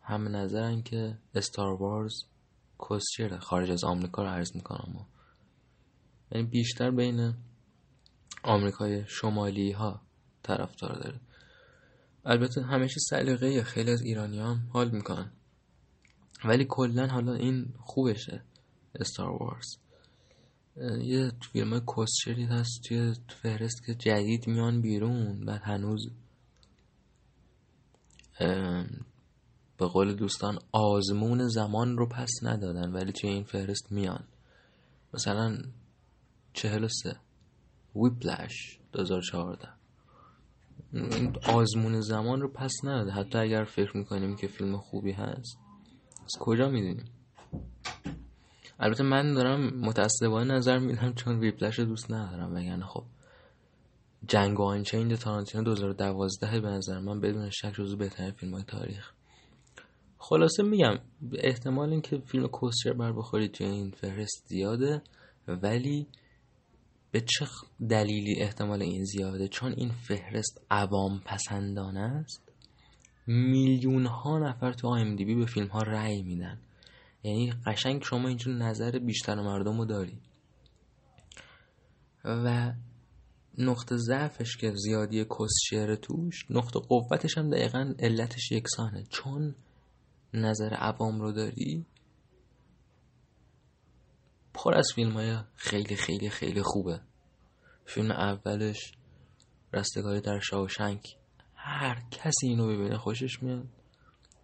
[0.01, 2.23] هم نظرن که استار وارز
[2.79, 5.05] کسچره خارج از آمریکا رو عرض می‌کنم
[6.31, 7.33] یعنی بیشتر بین
[8.43, 10.01] آمریکای شمالی ها
[10.43, 11.19] طرفدار داره.
[12.25, 15.31] البته همیشه سلیقه خیلی از ایرانی هم حال می‌کنن.
[16.45, 18.43] ولی کلا حالا این خوبشه
[18.95, 19.77] استار وارز
[21.01, 21.73] یه فیلم
[22.27, 26.09] های هست توی فهرست که جدید میان بیرون بعد هنوز
[29.77, 34.23] به قول دوستان آزمون زمان رو پس ندادن ولی توی این فهرست میان.
[35.13, 35.57] مثلا
[36.53, 37.15] چهل و سه
[37.95, 39.67] ویپلش 2014
[40.93, 43.11] این آزمون زمان رو پس نداده.
[43.11, 45.57] حتی اگر فکر می‌کنیم که فیلم خوبی هست.
[46.23, 47.05] از کجا می‌دونیم؟
[48.79, 52.55] البته من دارم متاسفانه نظر میدم چون ویپلش دوست ندارم.
[52.55, 53.03] وگرنه خب
[54.27, 59.14] جنگ و آنچین تارانتینو 2012 به نظر من بدون شک جزو بهترین فیلم های تاریخ.
[60.29, 60.99] خلاصه میگم
[61.33, 65.01] احتمال اینکه فیلم کوستر بر بخورید توی این فهرست زیاده
[65.47, 66.07] ولی
[67.11, 67.45] به چه
[67.89, 72.41] دلیلی احتمال این زیاده؟ چون این فهرست عوام پسندانه است.
[73.27, 76.59] میلیون ها نفر تو آیم دی بی به فیلم ها رأی میدن.
[77.23, 80.17] یعنی قشنگ شما اینجور نظر بیشتر مردم رو داری.
[82.25, 82.73] و
[83.57, 89.55] نقطه ضعفش که زیادی کسشعر توش نقطه قوتش هم دقیقا علتش یکسانه چون
[90.35, 91.85] نظر عوام رو داری؟
[94.53, 96.99] پر از فیلم های خیلی خیلی خیلی خوبه.
[97.85, 98.91] فیلم اولش
[99.73, 101.17] رستگاری در شاوشنک
[101.55, 103.67] هر کسی اینو ببینه خوشش میاد.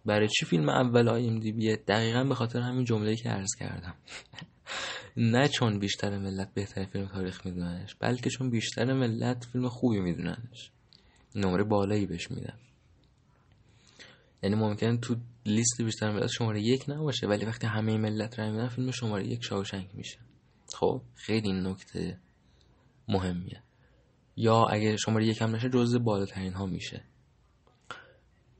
[0.04, 3.94] برای چی فیلم اول آیم دی بیه دقیقا به خاطر همین جمله که عرض کردم.
[5.16, 10.70] نه چون بیشتر ملت بهترین فیلم تاریخ میدوننش بلکه چون بیشتر ملت فیلم خوبی میدوننش.
[11.34, 12.58] نمره بالایی بهش میدن
[14.42, 15.16] یعنی ممکن تو
[15.46, 17.26] لیست بیشتر ملت شماره یک نباشه.
[17.26, 20.18] ولی وقتی همه ملت رای میدن فیلم شماره یک شاوشنگ میشه.
[20.74, 22.18] خب خیلی نکته
[23.08, 23.62] مهمیه.
[24.36, 27.04] یا اگه شماره یکم نشه جزء بالاترین ها میشه.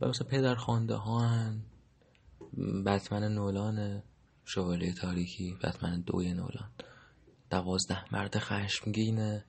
[0.01, 1.51] و مثلا پدر خانده ها
[2.87, 4.03] بتمن نولان
[4.45, 6.71] شوالیه تاریکی بتمن دوی نولان.
[7.51, 9.45] دوازده مرد خشمگینه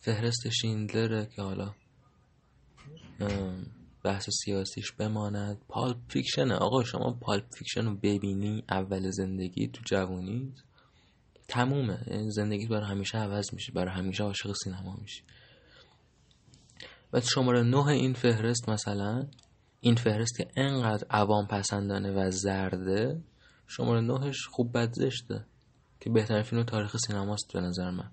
[0.00, 1.74] فهرست شیندلره که حالا
[4.06, 5.58] بحث سیاسیش بماند.
[5.68, 6.54] Pulp Fiction ه.
[6.54, 10.52] آقا شما Pulp Fiction رو ببینی اول زندگی تو جوونی
[11.48, 12.04] تمومه.
[12.06, 13.72] یعنی زندگی برای همیشه عوض میشه.
[13.72, 15.22] برای همیشه عاشق سینما میشه
[17.12, 19.26] و شماره نه این فهرست مثلا.
[19.80, 23.20] این فهرست که انقدر عوام پسندانه و زرده
[23.66, 24.94] شماره نهش خوب بد
[26.00, 28.10] که بهترین فیلم تاریخ سینماست به نظر من.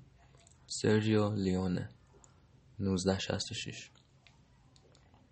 [0.67, 1.89] سرجیو لیونه.
[2.79, 3.89] 1966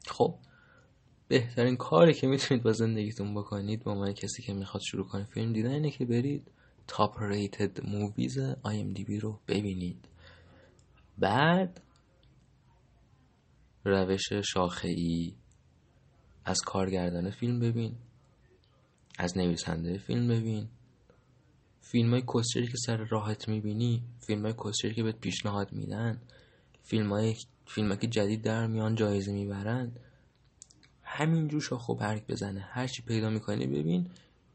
[0.07, 0.36] خب؟
[1.32, 5.54] بهترین کاری که می‌تونید با زندگیتون بکنید با عنوان کسی که می‌خواد شروع کنه فیلم
[5.54, 6.52] دیدن اینه که برید
[6.88, 10.08] Top Rated Movies IMDb رو ببینید.
[11.18, 11.82] بعد
[13.86, 15.34] روش شاخه ای
[16.46, 17.96] از کارگردان فیلم ببین
[19.18, 20.68] از نویسنده فیلم ببین.
[21.82, 26.22] فیلم های کسچری که سر راحت می‌بینی فیلم های کسچری که بهت پیشنهاد میدن
[26.84, 29.92] فیلم های فیلم که جدید در میان جایزه می‌برن.
[31.14, 32.59] همینجور شاخ و برگ بزنه.
[32.70, 34.09] هرچی پیدا می‌کنی ببین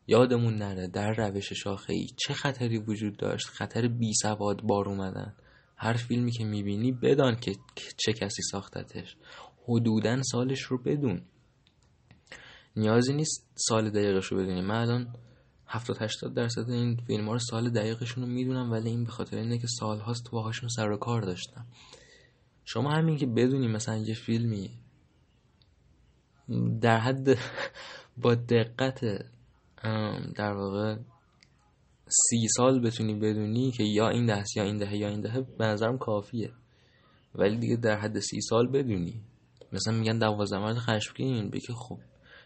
[0.07, 5.35] یادمون نره در روش شاخه ای چه خطری وجود داشت خطر بی سواد بار اومدن.
[5.77, 7.53] هر فیلمی که می‌بینی بدان که
[7.97, 9.17] چه کسی ساختتش.
[9.69, 11.23] حدودا سالش رو بدون.
[12.77, 14.61] نیازی نیست سال دقیقش رو بدونی.
[14.61, 15.15] من الان
[15.67, 19.37] 70 80 درصد این فیلم ها رو سال دقیقشون رو می‌دونم ولی این به خاطر
[19.37, 21.67] اینه که سال هاست باهاشون سر و کار داشتم.
[22.65, 24.71] شما همین که بدونی مثلا یه فیلمی
[26.81, 27.39] در حد
[28.23, 29.01] با دقت
[30.35, 30.97] در واقع
[32.09, 35.67] سی سال بتونی بدونی که یا این دهست یا این دهه یا این دهه به
[35.67, 36.53] نظرم کافیه.
[37.35, 39.21] ولی دیگه در حد سی سال بدونی.
[39.73, 41.51] مثلا میگن دوازده مرد خشمگین.
[41.51, 41.99] بگی خب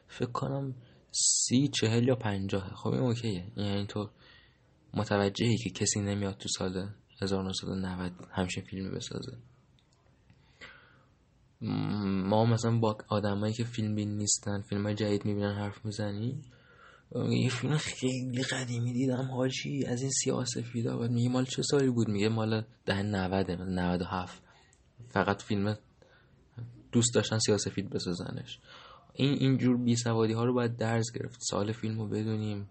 [0.08, 0.74] فکر کنم
[1.10, 3.44] سی چهل یا پنجاه خب این اوکیه.
[3.56, 4.10] یعنی تو
[4.94, 6.88] متوجهی که کسی نمیاد تو سال
[7.22, 9.36] 1990 همچین فیلمی بسازه.
[11.62, 16.42] ما مثلا با آدمایی که فیلم بین نیستن فیلم های جدید می‌بینن حرف می‌زنیم
[17.14, 21.90] یه فیلم خیلی قدیمی دیدم حاجی از این سیاه سفیدا بعد میگه مال چه سالی
[21.90, 24.42] بود؟ میگه مال ده 90 97
[25.08, 25.78] فقط فیلم
[26.92, 28.58] دوست داشتن سیاه سفید بسازنش.
[29.14, 31.38] این اینجور بی سوادی ها رو باید درز گرفت.
[31.40, 32.68] سال فیلم رو بدونیم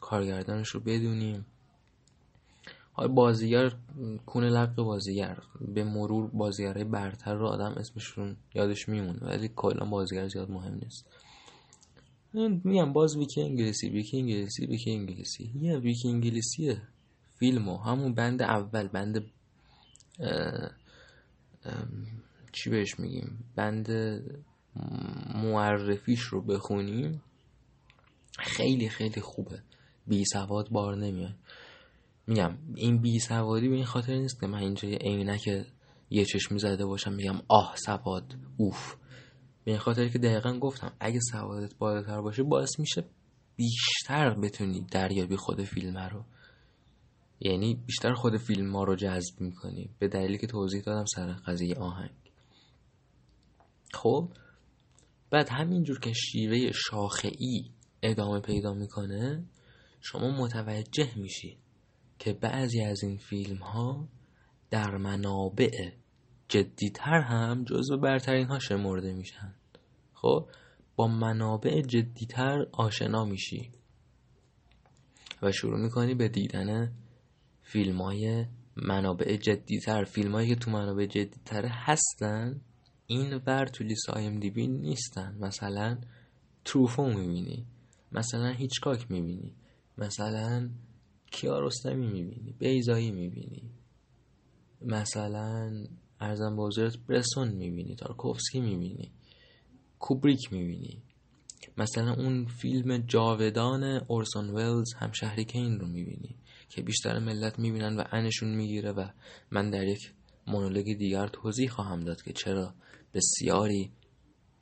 [0.00, 1.46] کارگردانش رو بدونیم.
[2.94, 3.72] های بازیگر
[4.26, 5.38] کون لق بازیگر.
[5.74, 11.06] به مرور بازیگرهای برتر رو آدم اسمشون یادش میمونه ولی کلا بازیگر زیاد مهم نیست.
[12.64, 15.52] میگم باز ویکی انگلیسی ویکی انگلیسی ویکی انگلیسی.
[15.60, 16.82] یه ویکی انگلیسیه
[17.38, 19.24] فیلمو همون بند اول بند
[22.52, 23.90] چی بهش میگیم؟ بند
[25.34, 27.22] معرفیش رو بخونیم
[28.38, 29.62] خیلی خیلی خوبه.
[30.06, 31.34] بی سواد بار نمیاد.
[32.30, 35.66] میگم این بی سوادی به این خاطر نیست که من اینجا یه عینک
[36.10, 38.94] یه چشمی زده باشم میگم آه سواد اوف.
[39.64, 43.04] به این خاطر که دقیقا گفتم اگه سوادت بالاتر باشه باعث میشه
[43.56, 46.24] بیشتر بتونی دریابی خود فیلم رو.
[47.40, 49.90] یعنی بیشتر خود فیلم ها رو جذب می‌کنی.
[49.98, 52.32] به دلیلی که توضیح دادم سر قضیه آهنگ.
[53.94, 54.28] خب
[55.30, 57.70] بعد همینجور که شیوه شاخعی
[58.02, 59.44] ادامه پیدا می‌کنه
[60.00, 61.58] شما متوجه میشی
[62.20, 64.08] که بعضی از این فیلم ها
[64.70, 65.90] در منابع
[66.48, 69.54] جدیتر هم جزو برترین ها شمرده میشن.
[70.14, 70.48] خب؟
[70.96, 73.70] با منابع جدیتر آشنا میشی.
[75.42, 76.92] و شروع می‌کنی به دیدن
[77.62, 78.46] فیلم های
[78.76, 80.04] منابع جدیتر.
[80.04, 82.60] فیلم هایی که تو منابع جدیتر هستن
[83.06, 85.36] این ور تو لیست آی ام دی بی نیستن.
[85.40, 85.98] مثلا
[86.64, 87.66] تروفو می‌بینی.
[88.12, 89.54] مثلا هیچکاک می‌بینی.
[89.98, 90.70] مثلا
[91.30, 93.70] کیارستمی می‌بینی بیزایی می‌بینی.
[94.82, 95.84] مثلا
[96.20, 99.10] ارزم بازارت برسون می‌بینی تارکوفسکی می‌بینی
[99.98, 101.02] کوبریک می‌بینی.
[101.76, 106.36] مثلا اون فیلم جاودان اورسون ولز هم شهری که این رو می‌بینی
[106.68, 109.08] که بیشتر ملت می‌بینن و انشون می‌گیره و
[109.50, 110.12] من در یک
[110.46, 112.74] مونولوگ دیگر توضیح خواهم داد که چرا
[113.14, 113.92] بسیاری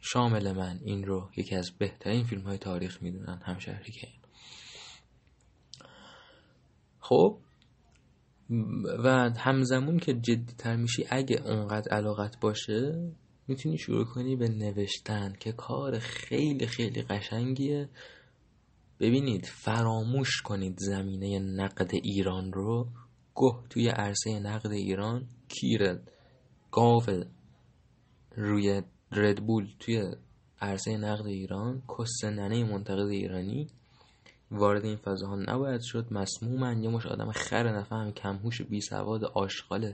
[0.03, 4.09] شامل من این رو یکی از بهترین فیلم های تاریخ می‌دونن هم شهری که
[7.09, 7.39] خب
[9.05, 13.13] و همزمون که جدی تر میشی اگه اونقدر علاقت باشه
[13.49, 17.89] می‌تونی شروع کنی به نوشتن که کار خیلی خیلی قشنگیه.
[19.01, 22.89] ببینید فراموش کنید زمینه نقد ایران رو.
[23.37, 25.99] گه توی عرصه نقد ایران کیر
[26.71, 27.03] گاو
[28.37, 28.83] روی
[29.13, 30.15] ردبول توی
[30.61, 33.69] عرصه نقد ایران؟ کسننه منتقد ایرانی؟
[34.51, 36.07] وارد این فضاها نباید شد.
[36.11, 39.93] مسمومن یه مش آدم خر نفهم کمهوش بی سواد آشغال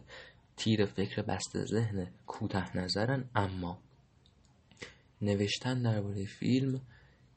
[0.57, 3.31] تیر فکر بسته ذهن کوته نظرن.
[3.35, 3.79] اما
[5.23, 6.81] نوشتن درباره فیلم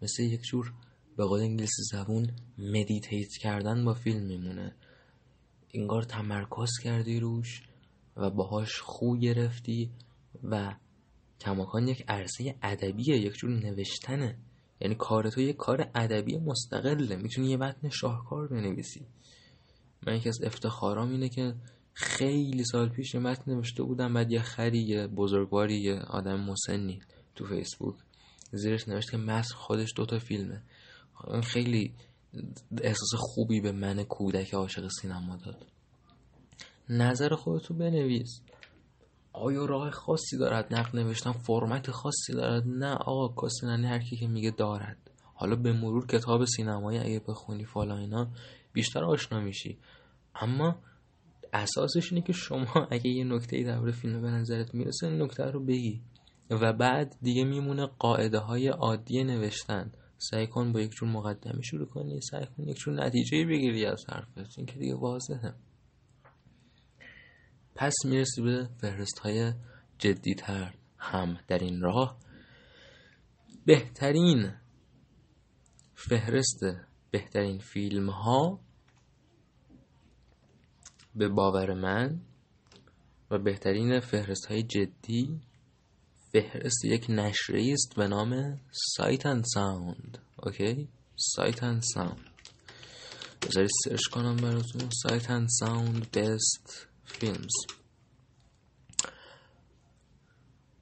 [0.01, 0.73] مثل یک جور
[1.17, 4.75] به قول انگلیسی زبون مدیتیت کردن با فیلم میمونه.
[5.73, 7.61] انگار تمرکز کردی روش
[8.17, 9.91] و باهاش خو گرفتی
[10.43, 10.75] و
[11.39, 14.37] کماکان یک عرصه ادبیه یک جور نوشتنه
[14.81, 19.05] یعنی کار تو یک کار ادبی مستقله می‌تونی یه متن شاهکار بنویسی.
[20.07, 21.55] من یکی از افتخارام اینه که
[21.93, 26.99] خیلی سال پیش یه متن نوشته بودم بعد یه خری یه بزرگواری یه آدم مسنی
[27.35, 27.95] تو فیسبوک
[28.51, 30.61] زیرش نوشته که متن خودش دوتا فیلمه.
[31.27, 31.93] این خیلی
[32.81, 35.65] احساس خوبی به من کودک عاشق سینما داد.
[36.89, 38.41] نظر خودتو بنویس.
[39.37, 44.27] آیا راه خاصی دارد نقد نوشتن؟ فرمت خاصی دارد؟ نه آقا کاسینانی هر کی که
[44.27, 44.97] میگه دارد.
[45.33, 48.27] حالا به مرور کتاب سینمایی اگه بخونی فالا اینا
[48.73, 49.77] بیشتر آشنا میشی.
[50.35, 50.75] اما
[51.53, 55.43] اساسش اینه که شما اگه یه نکته ای در فیلم به نظرت می‌رسه این نکته
[55.43, 56.01] رو بگی.
[56.49, 59.91] و بعد دیگه میمونه قاعده های عادی نوشتن.
[60.17, 64.05] سعی کن با یک جور مقدمه شروع کنی سعی کن یک جور نتیجه بگیری از
[64.09, 64.57] حرفت.
[64.57, 65.53] این که دیگه واضحه.
[67.77, 69.53] پس می‌رسی به فهرست های
[69.97, 70.73] جدیتر.
[70.97, 72.17] هم در این راه
[73.65, 74.53] بهترین
[75.95, 76.59] فهرست
[77.11, 78.59] بهترین فیلم ها
[81.15, 82.21] به باور من
[83.31, 85.41] و بهترین فهرست های جدی
[86.31, 92.29] فهرست یک نشریه است به نام Sight and Sound okay؟ Sight and Sound
[93.41, 94.89] بذارید search کنم براتون.
[95.03, 97.53] Sight and Sound best films.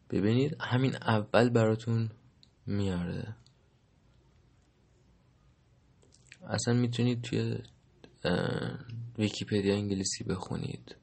[0.10, 2.11] ببینید همین اول براتون
[2.65, 3.35] میاره.
[6.47, 7.57] اصلا می‌تونید توی
[9.18, 10.95] ویکیپدیا انگلیسی بخونید.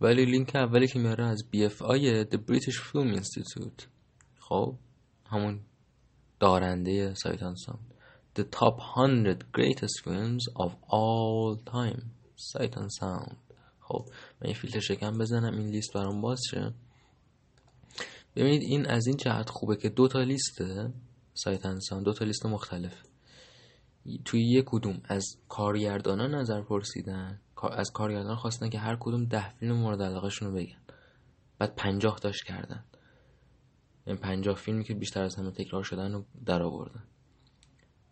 [0.00, 3.84] ولی لینک اولی که میاره از BFI The British Film Institute.
[4.40, 4.78] خب
[5.26, 5.60] همون
[6.40, 7.87] دارنده سایت Sight and Sound
[8.38, 12.02] The Top 100 Greatest Films of All Time.
[12.36, 13.36] سایت ساوند
[13.80, 14.08] خب
[14.42, 16.74] من یه فیلتر شکم بزنم این لیست برام باز شه.
[18.36, 20.92] ببینید این از این جهت خوبه که دو تا لیسته
[21.34, 23.02] سایت انسان دو تا لیست مختلف.
[24.24, 27.40] توی یک کدوم از کارگردانان نظر پرسیدن.
[27.72, 30.80] از کارگردان خواستن که هر کدوم ده فیلم مورد علاقهشون رو بگن.
[31.58, 32.84] بعد پنجاه تاش کردن.
[34.06, 37.02] این پنجاه فیلمی که بیشتر از همه تکرار شدن رو در آوردن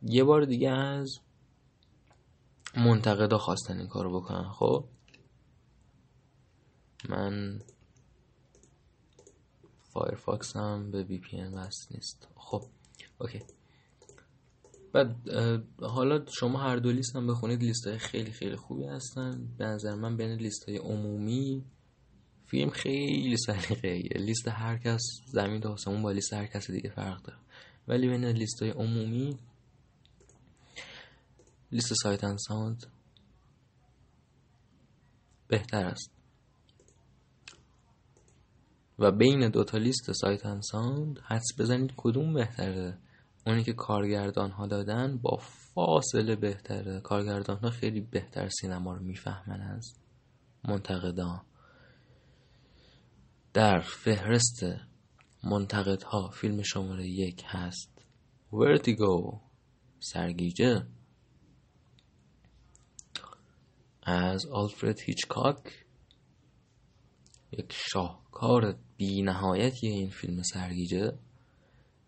[0.08, 1.18] یه بار دیگه از
[2.76, 4.84] منتقدا خواستن این کارو بکنن خب؟
[7.08, 7.60] من
[9.92, 12.28] Firefox هم به VPN وصل نیست.
[12.36, 12.64] خب
[13.18, 13.42] OK.
[14.92, 15.30] بعد
[15.80, 19.48] حالا شما هر دو لیست هم بخونید لیست های خیلی خیلی خوبی هستن.
[19.58, 21.64] به نظر من بین لیست های عمومی
[22.46, 27.22] فیلم خیلی سلیقه لیست هر کس زمین تا آسمون با لیست هر کس دیگه فرق
[27.22, 27.38] داره.
[27.88, 29.38] ولی بین لیست های عمومی
[31.72, 32.86] لیست Sight and Sound
[35.48, 36.10] بهتر است.
[38.98, 42.98] و بین دوتا لیست Sight and Sound حدس بزنید کدوم بهتره؟
[43.46, 45.36] اونی که کارگردان ها دادن با
[45.74, 47.00] فاصله بهتره.
[47.00, 49.94] کارگردان ها خیلی بهتر سینما رو می‌فهمن از
[50.64, 51.42] منتقدان
[53.54, 54.64] در فهرست
[55.44, 58.04] منتقدها فیلم شماره یک هست.
[58.52, 59.40] ورتیگو
[60.00, 60.86] سرگیجه.
[64.06, 65.84] از آلفرد هیچکاک
[67.52, 71.18] یک شاهکار بی نهایتی این فیلم سرگیجه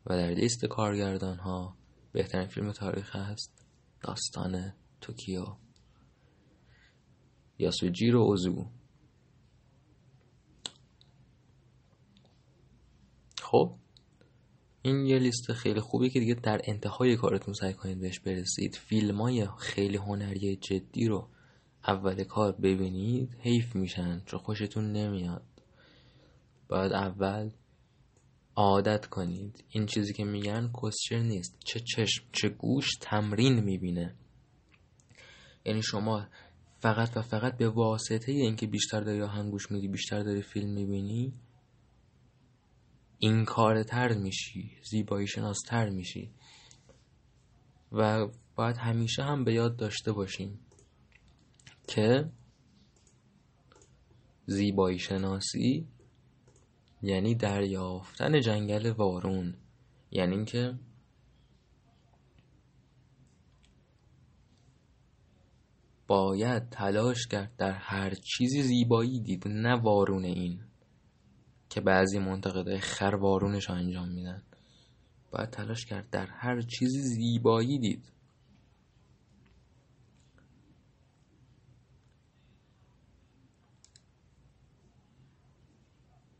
[0.06, 1.76] و در لیست کارگردان ها
[2.12, 3.66] بهترین فیلم تاریخ هست
[4.00, 5.44] داستان توکیو.
[7.58, 8.66] یاسوجیرو اوزو.
[13.42, 13.74] خب
[14.82, 18.74] این یه لیست خیلی خوبی که دیگه در انتهای کارتون سعی کنید بهش برسید.
[18.74, 21.28] فیلم های خیلی هنری جدی رو
[21.86, 25.46] اول کار ببینید حیف میشن چون خوشتون نمیاد.
[26.68, 27.50] باید اول
[28.56, 29.64] عادت کنید.
[29.68, 31.58] این چیزی که میگن کسچر نیست.
[31.64, 34.14] چه چشم چه گوش تمرین می‌بینه.
[35.64, 36.26] یعنی شما
[36.80, 41.32] فقط و فقط به واسطه اینکه بیشتر داری آهنگ گوش میدی بیشتر داری فیلم می‌بینی
[43.18, 46.30] این کار تر میشی زیبایی شناس تر میشی.
[47.92, 50.60] و باید همیشه هم به یاد داشته باشیم.
[51.88, 52.30] که
[54.46, 55.88] زیبایی شناسی
[57.02, 59.54] یعنی دریافتن جنگل وارون
[60.10, 60.78] یعنی اینکه
[66.06, 70.60] باید تلاش کرد در هر چیزی زیبایی دید نه وارون این
[71.70, 74.42] که بعضی منتقدای خر وارونش انجام میدن.
[75.30, 78.12] باید تلاش کرد در هر چیزی زیبایی دید.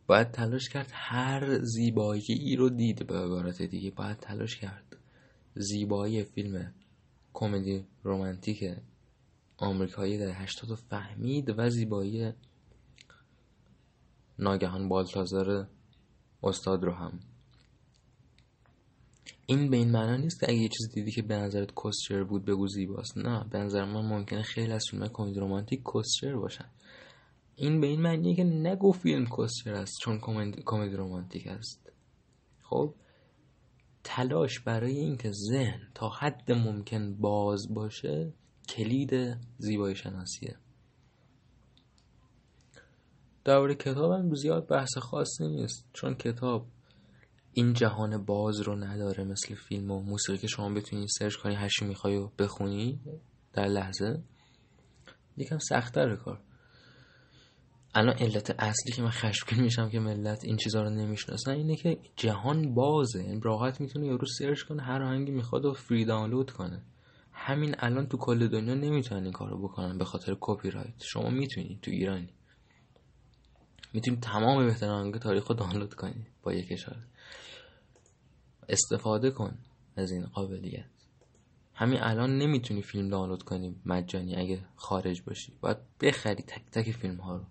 [0.08, 3.90] باید تلاش کرد هر زیبایی ای رو دید به عبارت دیگه.
[3.90, 4.96] باید تلاش کرد.
[5.54, 6.74] زیبایی فیلم
[7.32, 8.64] کمدی رومانتیک
[9.56, 12.32] آمریکایی در هشتاد فهمید و زیبایی
[14.38, 15.68] ناگهان بالتازار
[16.42, 17.20] استاد رو هم.
[19.46, 22.44] این به این معنا نیست که اگه یه چیز دیدی که به نظرت کسچر بود
[22.44, 23.18] بگو زیباست.
[23.18, 26.70] نه به نظر من ممکنه خیلی از فیلم کمدی رمانتیک کسچر باشن.
[27.60, 30.20] این به این معنیه که نگو فیلم کسچر است چون
[30.66, 31.92] کمدی رمانتیک است.
[32.62, 32.94] خب
[34.04, 38.32] تلاش برای اینکه ذهن تا حد ممکن باز باشه
[38.68, 40.56] کلید زیبایی شناسیه.
[43.44, 46.66] درباره کتاب هم زیاد بحث خاصی نیست چون کتاب
[47.52, 51.84] این جهان باز رو نداره مثل فیلم و موسیقی که شما بتونی سرچ کنی هرچی
[51.84, 53.00] می‌خوای و بخونی
[53.52, 54.22] در لحظه
[55.36, 56.47] یکم سختره کار.
[57.94, 61.98] الان علت اصلی که من خشمگین میشم که ملت این چیزها رو نمی‌شناسن اینه که
[62.16, 63.20] جهان بازه.
[63.20, 66.82] این راحت می‌تونه یارو سرچ کنه هر آهنگی می‌خواد و فری دانلود کنه.
[67.32, 71.78] همین الان تو کل دنیا نمی‌تونن این کارو بکنن به خاطر کپی رایت شما می‌تونی
[71.82, 72.28] تو ایرانی.
[73.92, 77.02] می‌تونی تمام بهترین آهنگ تاریخ رو دانلود کنی با یک اشاره.
[78.68, 79.58] استفاده کن
[79.96, 80.90] از این قابلیت.
[81.74, 85.52] همین الان نمی‌تونی فیلم دانلود کنی مجانی اگه خارج باشی.
[85.60, 87.44] باید بخری تک تک فیلم ها رو.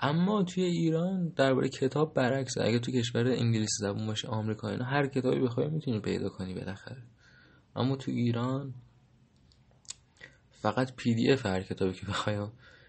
[0.00, 5.06] اما توی ایران درباره کتاب برعکس اگه تو کشور انگلیسی زبون باشه آمریکا اینا هر
[5.06, 7.02] کتابی بخوای می‌تونی پیدا کنی بالاخره.
[7.76, 8.74] اما تو ایران
[10.50, 12.46] فقط پی دی اف هر کتابی که بخوای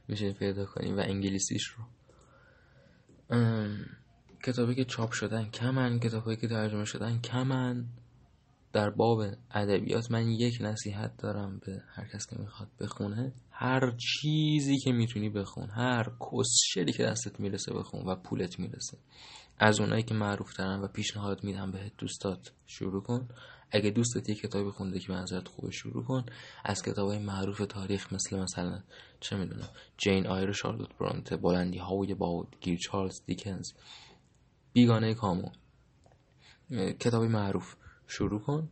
[0.08, 1.84] میشه پیدا کنی و انگلیسیش رو.
[4.44, 7.86] کتابی که چاپ شدن کمن کتابی که ترجمه شدن کمن.
[8.78, 9.22] در باب
[9.52, 13.34] ادبیات من یک نصیحت دارم به هر کس که می‌خواد بخونه.
[13.52, 18.98] هر چیزی که می‌تونی بخون هر کسشری که دستت می‌رسه بخون و پولت می‌رسه.
[19.58, 23.28] از اونایی که معروف ترن و پیشنهاد میدم بهت دوستات شروع کن.
[23.72, 26.26] اگه دوستت یه کتابی خونده که به نظرت خوبه شروع کن.
[26.66, 28.84] از کتاب های معروف تاریخ مثل مثلا
[29.20, 33.72] چه می‌دونم جین آیر شارلوت برانته بلندی های باد گیر چارلز دیکنز
[34.74, 35.50] بیگانه کامو
[37.00, 37.76] کتاب معروف.
[38.08, 38.70] شروع کن.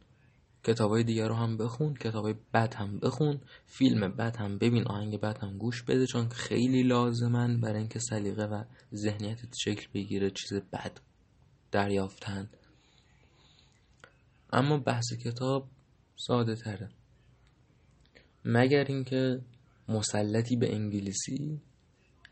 [0.64, 4.88] کتاب های دیگر رو هم بخون کتاب های بد هم بخون فیلم بد هم ببین
[4.88, 8.64] آهنگ بد هم گوش بده چون خیلی لازمن برای اینکه سلیقه و
[8.95, 10.99] ذهنیتت شکل بگیره چیز بد
[11.72, 12.49] دریافتن.
[14.53, 15.68] اما بحث کتاب
[16.16, 16.90] ساده تره.
[18.45, 19.41] مگر اینکه
[19.90, 21.62] مسلطی به انگلیسی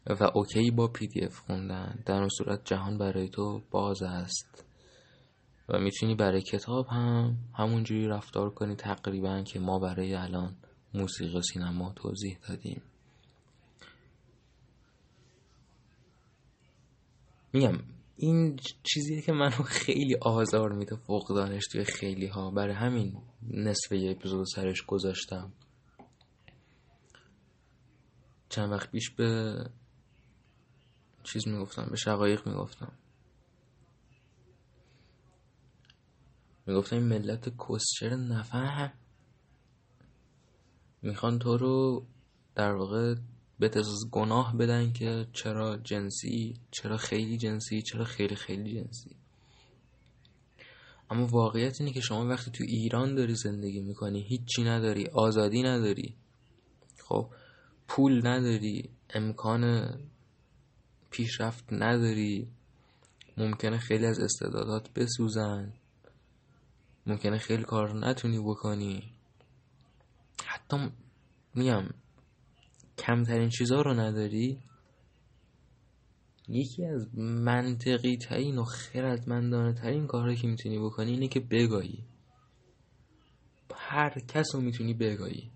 [0.07, 4.62] و OK با PDF خوندن در اون صورت جهان برای تو باز است.
[5.69, 10.55] و می‌تونی برای کتاب هم همونجوری رفتار کنی تقریبا که ما برای الان
[10.93, 12.81] موسیقی و سینما توضیح دادیم.
[17.53, 17.79] میگم
[18.17, 23.17] این چیزیه که منو خیلی آزار میده فقدانش توی خیلی ها برای همین
[23.51, 25.51] نصف یه اپیزود سرش گذاشتم.
[28.49, 29.55] چند وقت پیش به
[31.23, 32.91] چیز می‌گفتم به شقایق می‌گفتم.
[36.65, 38.93] می‌گفتم این ملت کسچر نفهم
[41.01, 42.05] می‌خوان تو رو
[42.55, 43.15] در واقع
[43.59, 49.15] به گناه بدن که چرا جنسی چرا خیلی جنسی چرا خیلی خیلی جنسی.
[51.09, 56.15] اما واقعیت اینه که شما وقتی تو ایران داری زندگی می‌کنی هیچی نداری آزادی نداری.
[57.05, 57.29] خب
[57.87, 59.93] پول نداری امکان
[61.09, 62.47] پیشرفت نداری.
[63.37, 65.73] ممکنه خیلی از استعدادات بسوزن.
[67.05, 69.13] ممکنه خیلی کار نتونی بکنی.
[70.45, 70.77] حتی
[71.55, 71.83] میگم
[72.97, 74.59] کمترین چیزها رو نداری.
[76.47, 82.03] یکی از منطقی ترین و خردمندانه ترین کارهایی که می‌تونی بکنی اینه که بگایی.
[83.75, 85.51] هر کس رو می‌تونی بگایی.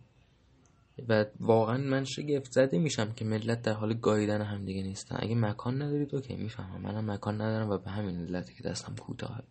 [1.10, 5.15] و واقعا من شگفت زده میشم که ملت در حال گاییدن همدیگه نیستن.
[5.19, 6.82] اگه مکان ندارید اوکی می‌فهمم.
[6.82, 9.44] منم مکان ندارم و به همین علتی که دستم کوتاهه.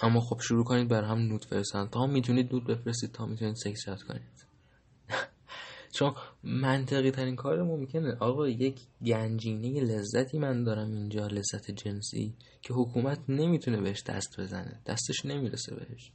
[0.00, 1.86] اما خب شروع کنید بر هم نوت فرستن.
[1.86, 4.46] تا می‌تونید نوت بفرستید تا می‌تونید سکس چت کنید.
[5.96, 6.14] چون
[6.44, 13.18] منطقی ترین کار ممکنه آقا یک گنجینه لذتی من دارم اینجا لذت جنسی که حکومت
[13.28, 14.80] نمی‌تونه بهش دست بزنه.
[14.86, 16.12] دستش نمی‌رسه بهش.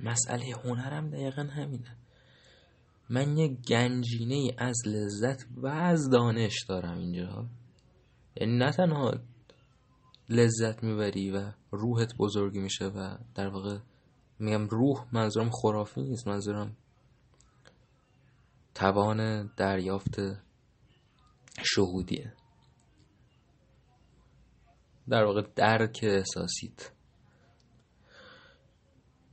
[0.00, 1.96] مسئله هنرم دقیقا همینه.
[3.10, 7.46] من یک گنجینه از لذت و از دانش دارم اینجا.
[8.36, 9.14] یعنی نه تنها
[10.30, 13.78] لذت می‌بری و روحت بزرگی میشه و در واقع
[14.38, 16.76] میگم روح منظورم خرافی نیست منظورم
[18.74, 20.16] توان دریافت
[21.62, 22.32] شهودیه.
[25.08, 26.92] در واقع درک احساسیت.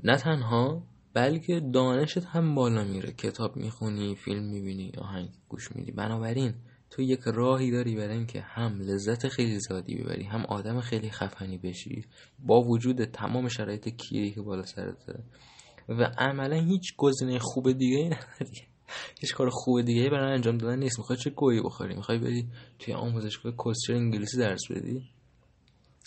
[0.03, 0.83] نه تنها
[1.13, 3.11] بلکه دانشت هم بالا میره.
[3.11, 5.91] کتاب می‌خونی فیلم می‌بینی آهنگ گوش میدی.
[5.91, 6.53] بنابراین
[6.89, 11.57] تو یک راهی داری برای اینکه هم لذت خیلی زیادی ببری هم آدم خیلی خفنی
[11.57, 12.05] بشی
[12.39, 15.23] با وجود تمام شرایط کیری که بالا سرته
[15.89, 18.67] و عملا هیچ گزینه خوب دیگه ای نداری.
[19.19, 20.99] هیچ کار خوب دیگه ای برای انجام دادن نیست.
[20.99, 22.47] می‌خوای چه گویی بخوری؟ می‌خوای بری
[22.79, 25.09] توی آموزشگاه کوچر انگلیسی درس بدی؟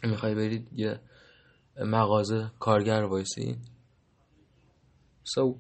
[0.05, 1.01] می‌خوای بری یه
[1.77, 3.59] مغازه کارگر وایسی؟
[5.25, 5.59] سو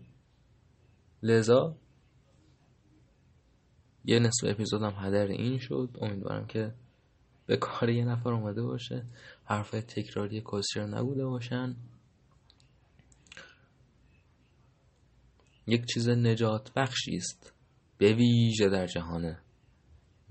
[1.22, 1.76] لذا
[4.04, 5.96] یه نصف اپیزودم هدر این شد.
[6.00, 6.74] امیدوارم که
[7.46, 9.06] به کار یه نفر اومده باشه.
[9.44, 11.76] حرفای تکراری کسیر نبوده باشن.
[15.66, 17.52] یک چیز نجات بخشی است.
[17.98, 19.36] به ویژه در جهان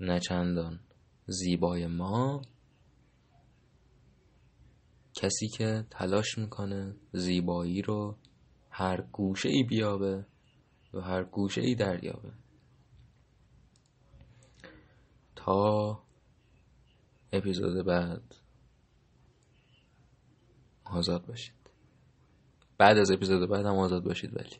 [0.00, 0.80] نچندان
[1.26, 2.42] زیبای ما.
[5.14, 8.16] کسی که تلاش می‌کنه زیبایی رو
[8.70, 10.26] هر گوشه ای بیابه
[10.94, 12.32] و هر گوشه ای دریابه.
[15.44, 16.02] تا
[17.32, 18.34] اپیزود بعد
[20.84, 21.54] آزاد باشید.
[22.78, 24.56] بعد از اپیزود بعد هم آزاد باشید ولی.